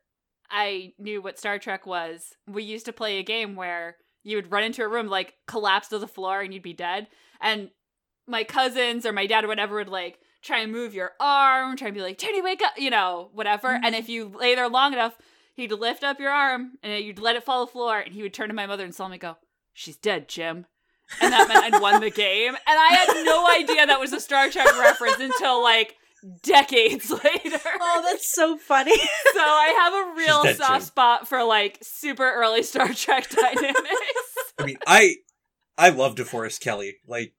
I 0.50 0.92
knew 0.98 1.22
what 1.22 1.38
Star 1.38 1.58
Trek 1.58 1.86
was, 1.86 2.34
we 2.46 2.62
used 2.62 2.86
to 2.86 2.92
play 2.92 3.18
a 3.18 3.22
game 3.22 3.56
where 3.56 3.96
you 4.24 4.36
would 4.36 4.50
run 4.50 4.64
into 4.64 4.82
a 4.82 4.88
room 4.88 5.06
like 5.08 5.34
collapse 5.46 5.88
to 5.88 5.98
the 5.98 6.06
floor 6.08 6.40
and 6.40 6.52
you'd 6.52 6.62
be 6.62 6.72
dead. 6.72 7.06
And 7.40 7.70
my 8.26 8.42
cousins 8.44 9.06
or 9.06 9.12
my 9.12 9.26
dad 9.26 9.44
or 9.44 9.48
whatever 9.48 9.76
would 9.76 9.88
like 9.88 10.18
try 10.42 10.60
and 10.60 10.72
move 10.72 10.94
your 10.94 11.12
arm, 11.20 11.76
try 11.76 11.88
and 11.88 11.94
be 11.94 12.02
like, 12.02 12.18
Tony, 12.18 12.42
wake 12.42 12.62
up, 12.62 12.72
you 12.76 12.90
know, 12.90 13.30
whatever. 13.32 13.68
And 13.68 13.94
Mhm. 13.94 13.98
if 13.98 14.08
you 14.08 14.26
lay 14.28 14.54
there 14.56 14.68
long 14.68 14.92
enough, 14.92 15.16
he'd 15.54 15.72
lift 15.72 16.02
up 16.04 16.18
your 16.20 16.30
arm 16.32 16.78
and 16.82 17.04
you'd 17.04 17.18
let 17.20 17.36
it 17.36 17.44
fall 17.44 17.64
to 17.64 17.68
the 17.68 17.72
floor 17.72 17.98
and 18.00 18.14
he 18.14 18.22
would 18.22 18.34
turn 18.34 18.48
to 18.48 18.54
my 18.54 18.66
mother 18.66 18.84
and 18.84 18.94
solemnly 18.94 19.18
go, 19.18 19.36
She's 19.72 19.96
dead, 19.96 20.28
Jim. 20.28 20.66
And 21.20 21.32
that 21.32 21.48
meant 21.48 21.74
I'd 21.74 21.80
won 21.80 22.00
the 22.00 22.10
game. 22.10 22.54
And 22.54 22.58
I 22.66 22.88
had 22.88 23.24
no 23.24 23.46
idea 23.54 23.86
that 23.86 24.00
was 24.00 24.12
a 24.12 24.20
Star 24.20 24.50
Trek 24.50 24.66
reference 24.78 25.20
until 25.20 25.62
like 25.62 25.94
decades 26.42 27.10
later. 27.24 27.60
Oh, 27.80 28.02
that's 28.04 28.32
so 28.32 28.56
funny. 28.58 28.96
So 28.96 29.40
I 29.40 29.74
have 29.78 29.92
a 29.94 30.16
real 30.16 30.54
soft 30.56 30.72
Jim. 30.72 30.86
spot 30.86 31.28
for 31.28 31.44
like 31.44 31.78
super 31.82 32.28
early 32.28 32.62
Star 32.62 32.88
Trek 32.92 33.28
dynamics. 33.30 33.78
I 34.58 34.64
mean, 34.64 34.78
I 34.86 35.16
I 35.78 35.90
love 35.90 36.14
DeForest 36.16 36.60
Kelley. 36.60 36.96
Like, 37.06 37.34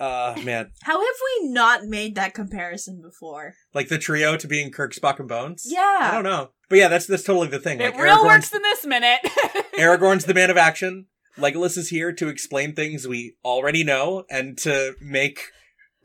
uh, 0.00 0.34
man, 0.42 0.72
How 0.82 0.98
have 0.98 1.14
we 1.42 1.48
not 1.50 1.84
made 1.84 2.14
that 2.16 2.34
comparison 2.34 3.00
before? 3.02 3.54
like 3.74 3.88
the 3.88 3.98
trio 3.98 4.36
to 4.36 4.48
being 4.48 4.70
Kirk, 4.72 4.94
Spock, 4.94 5.20
and 5.20 5.28
Bones. 5.28 5.64
Yeah. 5.68 5.98
I 6.00 6.10
don't 6.12 6.24
know, 6.24 6.50
but 6.68 6.78
yeah, 6.78 6.88
that's 6.88 7.06
that's 7.06 7.22
totally 7.22 7.48
the 7.48 7.58
thing. 7.60 7.80
it 7.80 7.94
Like, 7.94 8.02
real 8.02 8.16
Aragorn's- 8.18 8.24
works 8.26 8.54
in 8.54 8.62
this 8.62 8.84
minute. 8.86 9.20
Aragorn's 9.78 10.24
the 10.24 10.34
man 10.34 10.50
of 10.50 10.56
action. 10.56 11.06
Legolas 11.38 11.76
is 11.78 11.88
here 11.88 12.12
to 12.12 12.28
explain 12.28 12.74
things 12.74 13.06
we 13.08 13.36
already 13.44 13.84
know 13.84 14.24
and 14.30 14.56
to 14.58 14.94
make 15.00 15.40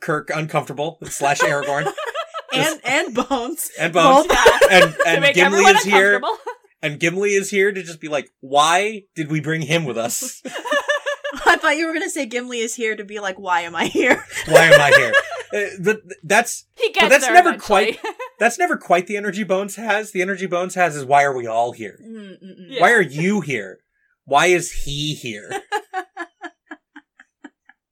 Kirk 0.01 0.29
uncomfortable 0.33 0.99
slash 1.05 1.39
Aragorn 1.39 1.91
And 2.53 2.79
and 2.85 3.13
Bones. 3.13 3.69
and 3.79 3.91
Bones 3.93 4.27
Both. 4.27 4.37
and 4.71 4.93
to 4.93 5.03
and 5.07 5.21
make 5.21 5.35
Gimli 5.35 5.63
is 5.63 5.83
here 5.83 6.21
and 6.81 6.99
Gimli 6.99 7.31
is 7.31 7.49
here 7.49 7.71
to 7.71 7.83
just 7.83 7.99
be 7.99 8.07
like, 8.07 8.29
why 8.39 9.03
did 9.15 9.29
we 9.29 9.41
bring 9.41 9.61
him 9.63 9.83
with 9.85 9.97
us? 9.97 10.41
I 11.45 11.57
thought 11.57 11.75
you 11.77 11.87
were 11.87 11.93
gonna 11.93 12.09
say 12.09 12.25
Gimli 12.25 12.59
is 12.59 12.73
here 12.75 12.95
to 12.95 13.03
be 13.03 13.19
like, 13.19 13.37
why 13.37 13.61
am 13.61 13.75
I 13.75 13.87
here? 13.87 14.23
Why 14.47 14.65
am 14.65 14.79
I 14.79 14.91
here? 14.97 15.13
Uh, 15.53 15.83
th- 15.83 15.97
that's 16.23 16.65
He 16.75 16.91
gets 16.91 17.09
that's 17.09 17.25
there 17.25 17.33
never 17.33 17.49
eventually. 17.49 17.99
that's 18.39 18.57
never 18.59 18.75
quite 18.77 19.07
the 19.07 19.17
energy 19.17 19.43
Bones 19.43 19.75
has. 19.75 20.11
The 20.11 20.21
energy 20.21 20.45
Bones 20.45 20.75
has 20.75 20.95
is 20.95 21.05
why 21.05 21.23
are 21.23 21.35
we 21.35 21.47
all 21.47 21.71
here? 21.73 21.99
Mm-mm-mm. 22.03 22.37
Yeah. 22.69 22.81
Why 22.81 22.91
are 22.93 23.01
you 23.01 23.41
here? 23.41 23.79
Why 24.27 24.47
is 24.47 24.71
he 24.71 25.15
here? 25.15 25.49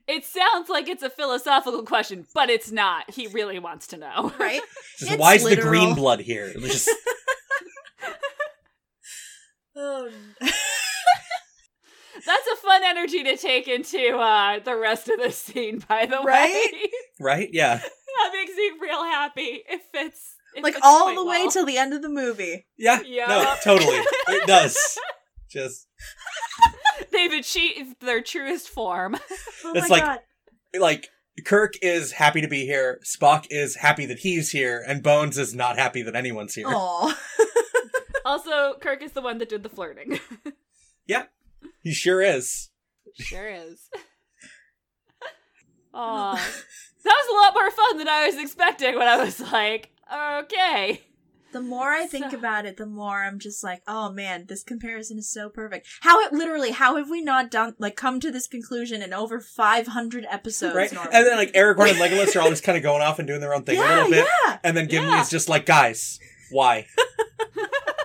It 0.08 0.24
sounds 0.24 0.70
like 0.70 0.88
it's 0.88 1.02
a 1.02 1.10
philosophical 1.10 1.82
question, 1.82 2.28
but 2.36 2.52
it's 2.52 2.72
not. 2.72 3.10
He 3.10 3.26
really 3.26 3.58
wants 3.58 3.88
to 3.88 3.98
know. 3.98 4.32
Right? 4.40 4.62
Just 5.00 5.18
why 5.18 5.34
is 5.34 5.44
the 5.44 5.56
green 5.56 5.96
blood 5.96 6.20
here? 6.20 6.46
It 6.46 6.62
was 6.62 6.86
just 6.86 6.92
Oh, 9.76 10.10
That's 10.42 10.54
a 12.54 12.56
fun 12.58 12.82
energy 12.84 13.24
to 13.24 13.36
take 13.36 13.68
into 13.68 14.16
uh, 14.18 14.60
the 14.60 14.76
rest 14.76 15.10
of 15.10 15.20
the 15.20 15.32
scene, 15.32 15.84
by 15.90 16.06
the 16.06 16.20
Right? 16.22 16.54
way. 16.72 16.90
right. 17.20 17.50
Yeah, 17.52 17.78
that 17.78 18.32
makes 18.32 18.56
me 18.56 18.72
real 18.80 19.04
happy. 19.04 19.64
It 19.68 19.82
fits. 19.92 20.36
It 20.56 20.64
like 20.64 20.76
fits 20.76 20.86
all 20.86 21.04
quite 21.06 21.16
the 21.16 21.26
way 21.26 21.40
well. 21.42 21.52
till 21.52 21.66
the 21.66 21.78
end 21.80 21.94
of 21.94 22.04
the 22.04 22.10
movie. 22.10 22.68
yeah. 22.78 23.02
Yeah. 23.06 23.26
No, 23.28 23.56
totally. 23.64 23.98
It 24.30 24.46
does. 24.48 24.78
Just 25.56 25.88
They've 27.12 27.32
achieved 27.34 28.02
their 28.02 28.22
truest 28.22 28.70
form. 28.70 29.16
Oh 29.64 29.72
It's 29.74 29.90
my 29.90 29.96
like- 29.96 30.04
god. 30.04 30.20
like 30.80 31.08
Kirk 31.46 31.74
is 31.82 32.12
happy 32.12 32.42
to 32.42 32.48
be 32.48 32.66
here. 32.66 33.00
Spock 33.04 33.48
is 33.50 33.76
happy 33.78 34.06
that 34.06 34.20
he's 34.20 34.52
here, 34.52 34.84
and 34.88 35.02
Bones 35.02 35.38
is 35.40 35.56
not 35.56 35.78
happy 35.78 36.02
that 36.04 36.16
anyone's 36.16 36.54
here. 36.54 36.68
Aw. 36.68 37.18
Also, 38.26 38.74
Kirk 38.82 39.04
is 39.04 39.12
the 39.12 39.22
one 39.22 39.38
that 39.38 39.50
did 39.50 39.62
the 39.62 39.70
flirting. 39.70 40.20
Yeah. 41.06 41.26
He 41.84 41.94
sure 41.94 42.24
is. 42.24 42.72
sure 43.14 43.48
is. 43.48 43.88
Aw. 45.94 46.34
That 47.04 47.24
was 47.24 47.28
a 47.30 47.36
lot 47.44 47.54
more 47.54 47.70
fun 47.72 47.98
than 48.00 48.08
I 48.10 48.26
was 48.26 48.38
expecting 48.38 48.96
when 48.98 49.08
I 49.08 49.24
was 49.24 49.40
like, 49.40 49.92
okay. 50.12 51.02
The 51.56 51.62
more 51.62 51.92
I 51.94 52.06
think 52.06 52.32
So- 52.32 52.38
about 52.38 52.66
it, 52.66 52.76
the 52.76 52.86
more 52.86 53.24
I'm 53.24 53.40
just 53.40 53.64
like, 53.64 53.82
oh 53.88 54.12
man, 54.12 54.44
this 54.50 54.62
comparison 54.62 55.18
is 55.18 55.32
so 55.32 55.48
perfect. 55.48 55.88
How 56.02 56.20
it 56.20 56.34
literally, 56.34 56.72
how 56.72 56.98
have 56.98 57.10
we 57.10 57.22
not 57.22 57.50
done 57.50 57.76
like 57.80 57.96
come 57.96 58.20
to 58.20 58.30
this 58.30 58.46
conclusion 58.46 59.02
in 59.02 59.14
over 59.14 59.40
500 59.40 60.26
episodes? 60.30 60.76
right? 60.76 60.92
Norman? 60.92 61.14
And 61.14 61.26
then 61.26 61.38
like 61.38 61.54
Aragorn 61.54 61.92
and 61.92 61.98
Legolas 61.98 62.36
are 62.36 62.42
all 62.42 62.50
just 62.50 62.64
kind 62.66 62.76
of 62.78 62.84
going 62.84 63.02
off 63.02 63.20
and 63.20 63.28
doing 63.28 63.40
their 63.40 63.54
own 63.54 63.64
thing 63.64 63.80
a 63.80 63.82
little 63.82 64.10
bit, 64.10 64.28
yeah. 64.46 64.58
and 64.66 64.76
then 64.76 64.88
Gimli 64.88 65.08
Yeah. 65.12 65.22
is 65.22 65.30
just 65.30 65.48
like, 65.48 65.66
guys, 65.66 66.20
why? 66.52 66.88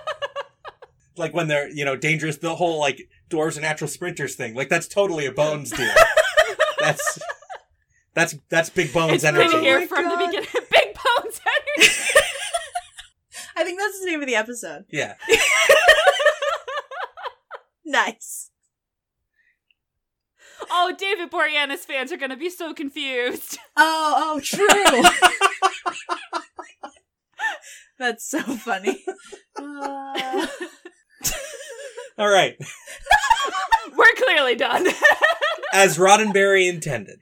like 1.17 1.33
when 1.33 1.49
they're 1.49 1.69
you 1.69 1.83
know 1.83 1.97
dangerous, 1.97 2.37
the 2.37 2.55
whole 2.55 2.79
like 2.79 3.09
dwarves 3.29 3.57
are 3.57 3.61
natural 3.61 3.89
sprinters 3.89 4.35
thing. 4.35 4.55
Like 4.55 4.69
that's 4.69 4.87
totally 4.87 5.25
a 5.25 5.31
Bones 5.33 5.71
deal. 5.71 5.93
that's 6.79 7.19
that's 8.13 8.35
that's 8.49 8.69
Big 8.69 8.93
Bones 8.93 9.11
It's 9.11 9.23
been 9.23 9.35
energy. 9.35 9.57
Oh 9.57 9.61
here 9.61 9.85
from 9.87 10.05
oh 10.07 10.09
the 10.11 10.15
God. 10.15 10.25
beginning. 10.27 10.47
Big 10.71 10.93
Bones 10.95 11.41
energy. 11.45 11.91
I 13.53 13.63
think 13.63 13.79
that's 13.79 13.90
the 14.01 14.11
name 14.11 14.21
of 14.21 14.27
the 14.27 14.35
episode. 14.35 14.85
Yeah, 14.91 15.15
Nice. 17.85 18.49
Oh, 20.69 20.93
David 20.97 21.31
Boreanaz 21.31 21.79
fans 21.79 22.11
are 22.11 22.17
gonna 22.17 22.37
be 22.37 22.49
so 22.49 22.73
confused. 22.73 23.57
Oh, 23.77 24.35
oh, 24.35 24.39
true. 24.41 24.67
that's 27.99 28.29
so 28.29 28.39
funny. 28.41 29.03
Uh, 29.57 30.47
all 32.17 32.29
right, 32.29 32.57
We're 33.95 34.13
clearly 34.17 34.55
done. 34.55 34.87
as 35.73 35.97
Roddenberry 35.97 36.67
intended. 36.69 37.19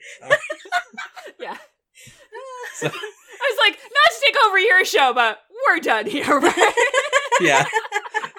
yeah. 1.39 1.58
So- 2.76 2.88
I 2.88 3.54
was 3.56 3.58
like, 3.65 3.80
not 3.80 4.12
to 4.12 4.22
take 4.26 4.36
over 4.46 4.60
your 4.60 4.84
show, 4.84 5.13
but 5.13 5.39
we're 5.67 5.80
done 5.80 6.06
here, 6.08 6.39
right? 6.39 6.74
Yeah. 7.41 7.65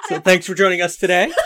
So 0.08 0.20
thanks 0.20 0.44
for 0.46 0.54
joining 0.54 0.82
us 0.82 0.96
today. 0.96 1.32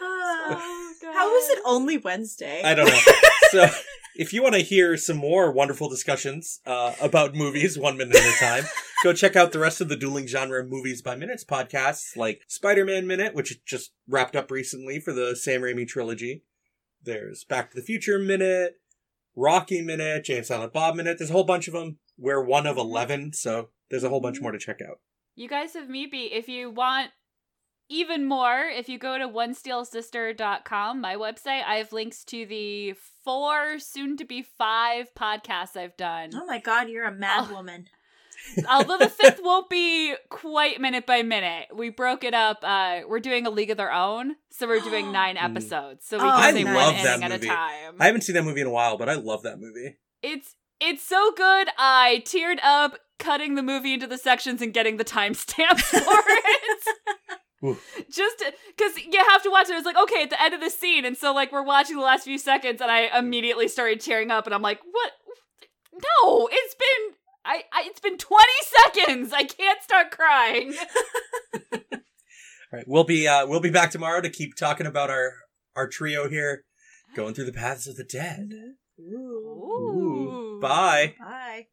Oh, 0.00 0.92
how 1.12 1.36
is 1.36 1.48
it 1.50 1.58
only 1.66 1.98
Wednesday? 1.98 2.62
I 2.64 2.74
don't 2.74 2.86
know. 2.86 2.98
So, 3.50 3.66
if 4.14 4.32
you 4.34 4.42
want 4.42 4.56
to 4.56 4.60
hear 4.60 4.96
some 4.98 5.16
more 5.16 5.50
wonderful 5.50 5.88
discussions 5.88 6.60
uh, 6.66 6.92
about 7.00 7.34
movies 7.34 7.78
one 7.78 7.96
minute 7.96 8.16
at 8.16 8.34
a 8.34 8.38
time, 8.38 8.64
go 9.02 9.14
check 9.14 9.36
out 9.36 9.52
the 9.52 9.58
rest 9.58 9.80
of 9.80 9.88
the 9.88 9.96
Dueling 9.96 10.26
Genre 10.26 10.62
Movies 10.64 11.00
by 11.00 11.16
Minutes 11.16 11.44
podcasts, 11.44 12.14
like 12.14 12.42
Spider 12.46 12.84
Man 12.84 13.06
Minute, 13.06 13.34
which 13.34 13.64
just 13.64 13.92
wrapped 14.06 14.36
up 14.36 14.50
recently 14.50 15.00
for 15.00 15.14
the 15.14 15.34
Sam 15.34 15.62
Raimi 15.62 15.88
trilogy. 15.88 16.44
There's 17.02 17.44
Back 17.44 17.70
to 17.70 17.76
the 17.76 17.82
Future 17.82 18.18
Minute, 18.18 18.74
Rocky 19.34 19.80
Minute, 19.80 20.24
Jay 20.24 20.36
and 20.36 20.46
Silent 20.46 20.74
Bob 20.74 20.94
Minute. 20.94 21.16
There's 21.18 21.30
a 21.30 21.32
whole 21.32 21.44
bunch 21.44 21.68
of 21.68 21.74
them. 21.74 21.98
We're 22.18 22.44
one 22.44 22.66
of 22.66 22.76
11, 22.76 23.32
so 23.32 23.70
there's 23.90 24.04
a 24.04 24.08
whole 24.08 24.20
bunch 24.20 24.40
more 24.40 24.52
to 24.52 24.58
check 24.58 24.78
out. 24.86 25.00
You 25.34 25.48
guys 25.48 25.74
have 25.74 25.88
Meepy. 25.88 26.28
If 26.32 26.48
you 26.48 26.70
want 26.70 27.10
even 27.88 28.26
more, 28.26 28.60
if 28.64 28.88
you 28.88 28.98
go 28.98 29.16
to 29.18 29.28
onesteelsister.com, 29.28 31.00
my 31.00 31.14
website, 31.16 31.62
I 31.64 31.76
have 31.76 31.92
links 31.92 32.24
to 32.24 32.44
the 32.46 32.94
four, 33.24 33.78
soon 33.78 34.16
to 34.18 34.24
be 34.24 34.42
five 34.42 35.06
podcasts 35.14 35.76
I've 35.76 35.96
done. 35.96 36.30
oh 36.34 36.46
my 36.46 36.58
god, 36.58 36.88
you're 36.88 37.06
a 37.06 37.12
mad 37.12 37.46
Oh. 37.50 37.54
woman. 37.54 37.86
Although 38.70 38.98
the 38.98 39.08
fifth 39.08 39.40
won't 39.42 39.68
be 39.68 40.14
quite 40.30 40.80
minute 40.80 41.06
by 41.06 41.22
minute. 41.22 41.68
We 41.74 41.90
broke 41.90 42.22
it 42.22 42.34
up. 42.34 42.58
Uh, 42.62 43.00
we're 43.08 43.18
doing 43.20 43.46
a 43.46 43.50
league 43.50 43.70
of 43.70 43.76
their 43.76 43.92
own, 43.92 44.36
so 44.50 44.66
we're 44.68 44.80
doing 44.80 45.10
nine 45.12 45.36
Mm. 45.36 45.50
episodes. 45.50 46.06
So 46.06 46.18
we 46.18 46.22
Oh, 46.24 46.30
can 46.32 46.40
I 46.40 46.52
say 46.52 46.64
love 46.64 46.74
one 46.94 46.94
that 47.04 47.18
inning 47.18 47.32
at 47.32 47.42
a 47.42 47.46
time. 47.46 47.96
I 48.00 48.06
haven't 48.06 48.20
seen 48.22 48.34
that 48.36 48.44
movie 48.44 48.60
in 48.60 48.66
a 48.68 48.70
while, 48.70 48.96
but 48.96 49.08
I 49.08 49.14
love 49.14 49.42
that 49.42 49.58
movie. 49.58 49.96
It's 50.22 50.54
it's 50.80 51.02
so 51.02 51.32
good. 51.32 51.68
I 51.78 52.22
teared 52.24 52.58
up 52.62 52.98
cutting 53.18 53.54
the 53.54 53.62
movie 53.62 53.94
into 53.94 54.06
the 54.06 54.18
sections 54.18 54.62
and 54.62 54.72
getting 54.72 54.96
the 54.96 55.04
timestamps 55.04 55.80
for 55.82 56.22
it. 56.26 56.88
Ooh. 57.64 57.76
Just 58.10 58.42
because 58.76 58.96
you 58.96 59.24
have 59.30 59.42
to 59.42 59.50
watch 59.50 59.68
it. 59.68 59.72
It's 59.72 59.86
like 59.86 59.96
okay, 59.96 60.22
at 60.22 60.30
the 60.30 60.40
end 60.40 60.54
of 60.54 60.60
the 60.60 60.70
scene, 60.70 61.04
and 61.04 61.16
so 61.16 61.34
like 61.34 61.50
we're 61.50 61.62
watching 61.62 61.96
the 61.96 62.02
last 62.02 62.24
few 62.24 62.38
seconds, 62.38 62.80
and 62.80 62.90
I 62.90 63.18
immediately 63.18 63.66
started 63.66 64.00
tearing 64.00 64.30
up, 64.30 64.46
and 64.46 64.54
I'm 64.54 64.62
like, 64.62 64.80
what? 64.90 65.12
No, 65.92 66.48
it's 66.50 66.74
been. 66.74 67.16
I, 67.44 67.64
I 67.72 67.82
it's 67.86 68.00
been 68.00 68.18
20 68.18 68.44
seconds. 68.62 69.32
I 69.32 69.44
can't 69.44 69.82
start 69.82 70.10
crying. 70.10 70.74
All 71.72 71.80
right, 72.72 72.84
we'll 72.86 73.04
be 73.04 73.26
uh, 73.26 73.46
we'll 73.46 73.60
be 73.60 73.70
back 73.70 73.90
tomorrow 73.90 74.20
to 74.20 74.30
keep 74.30 74.54
talking 74.54 74.86
about 74.86 75.10
our 75.10 75.32
our 75.74 75.88
trio 75.88 76.28
here, 76.28 76.62
going 77.16 77.34
through 77.34 77.46
the 77.46 77.52
paths 77.52 77.88
of 77.88 77.96
the 77.96 78.04
dead. 78.04 78.52
Ooh. 79.00 79.14
Ooh. 79.14 80.27
Bye. 80.60 81.14
Bye. 81.18 81.68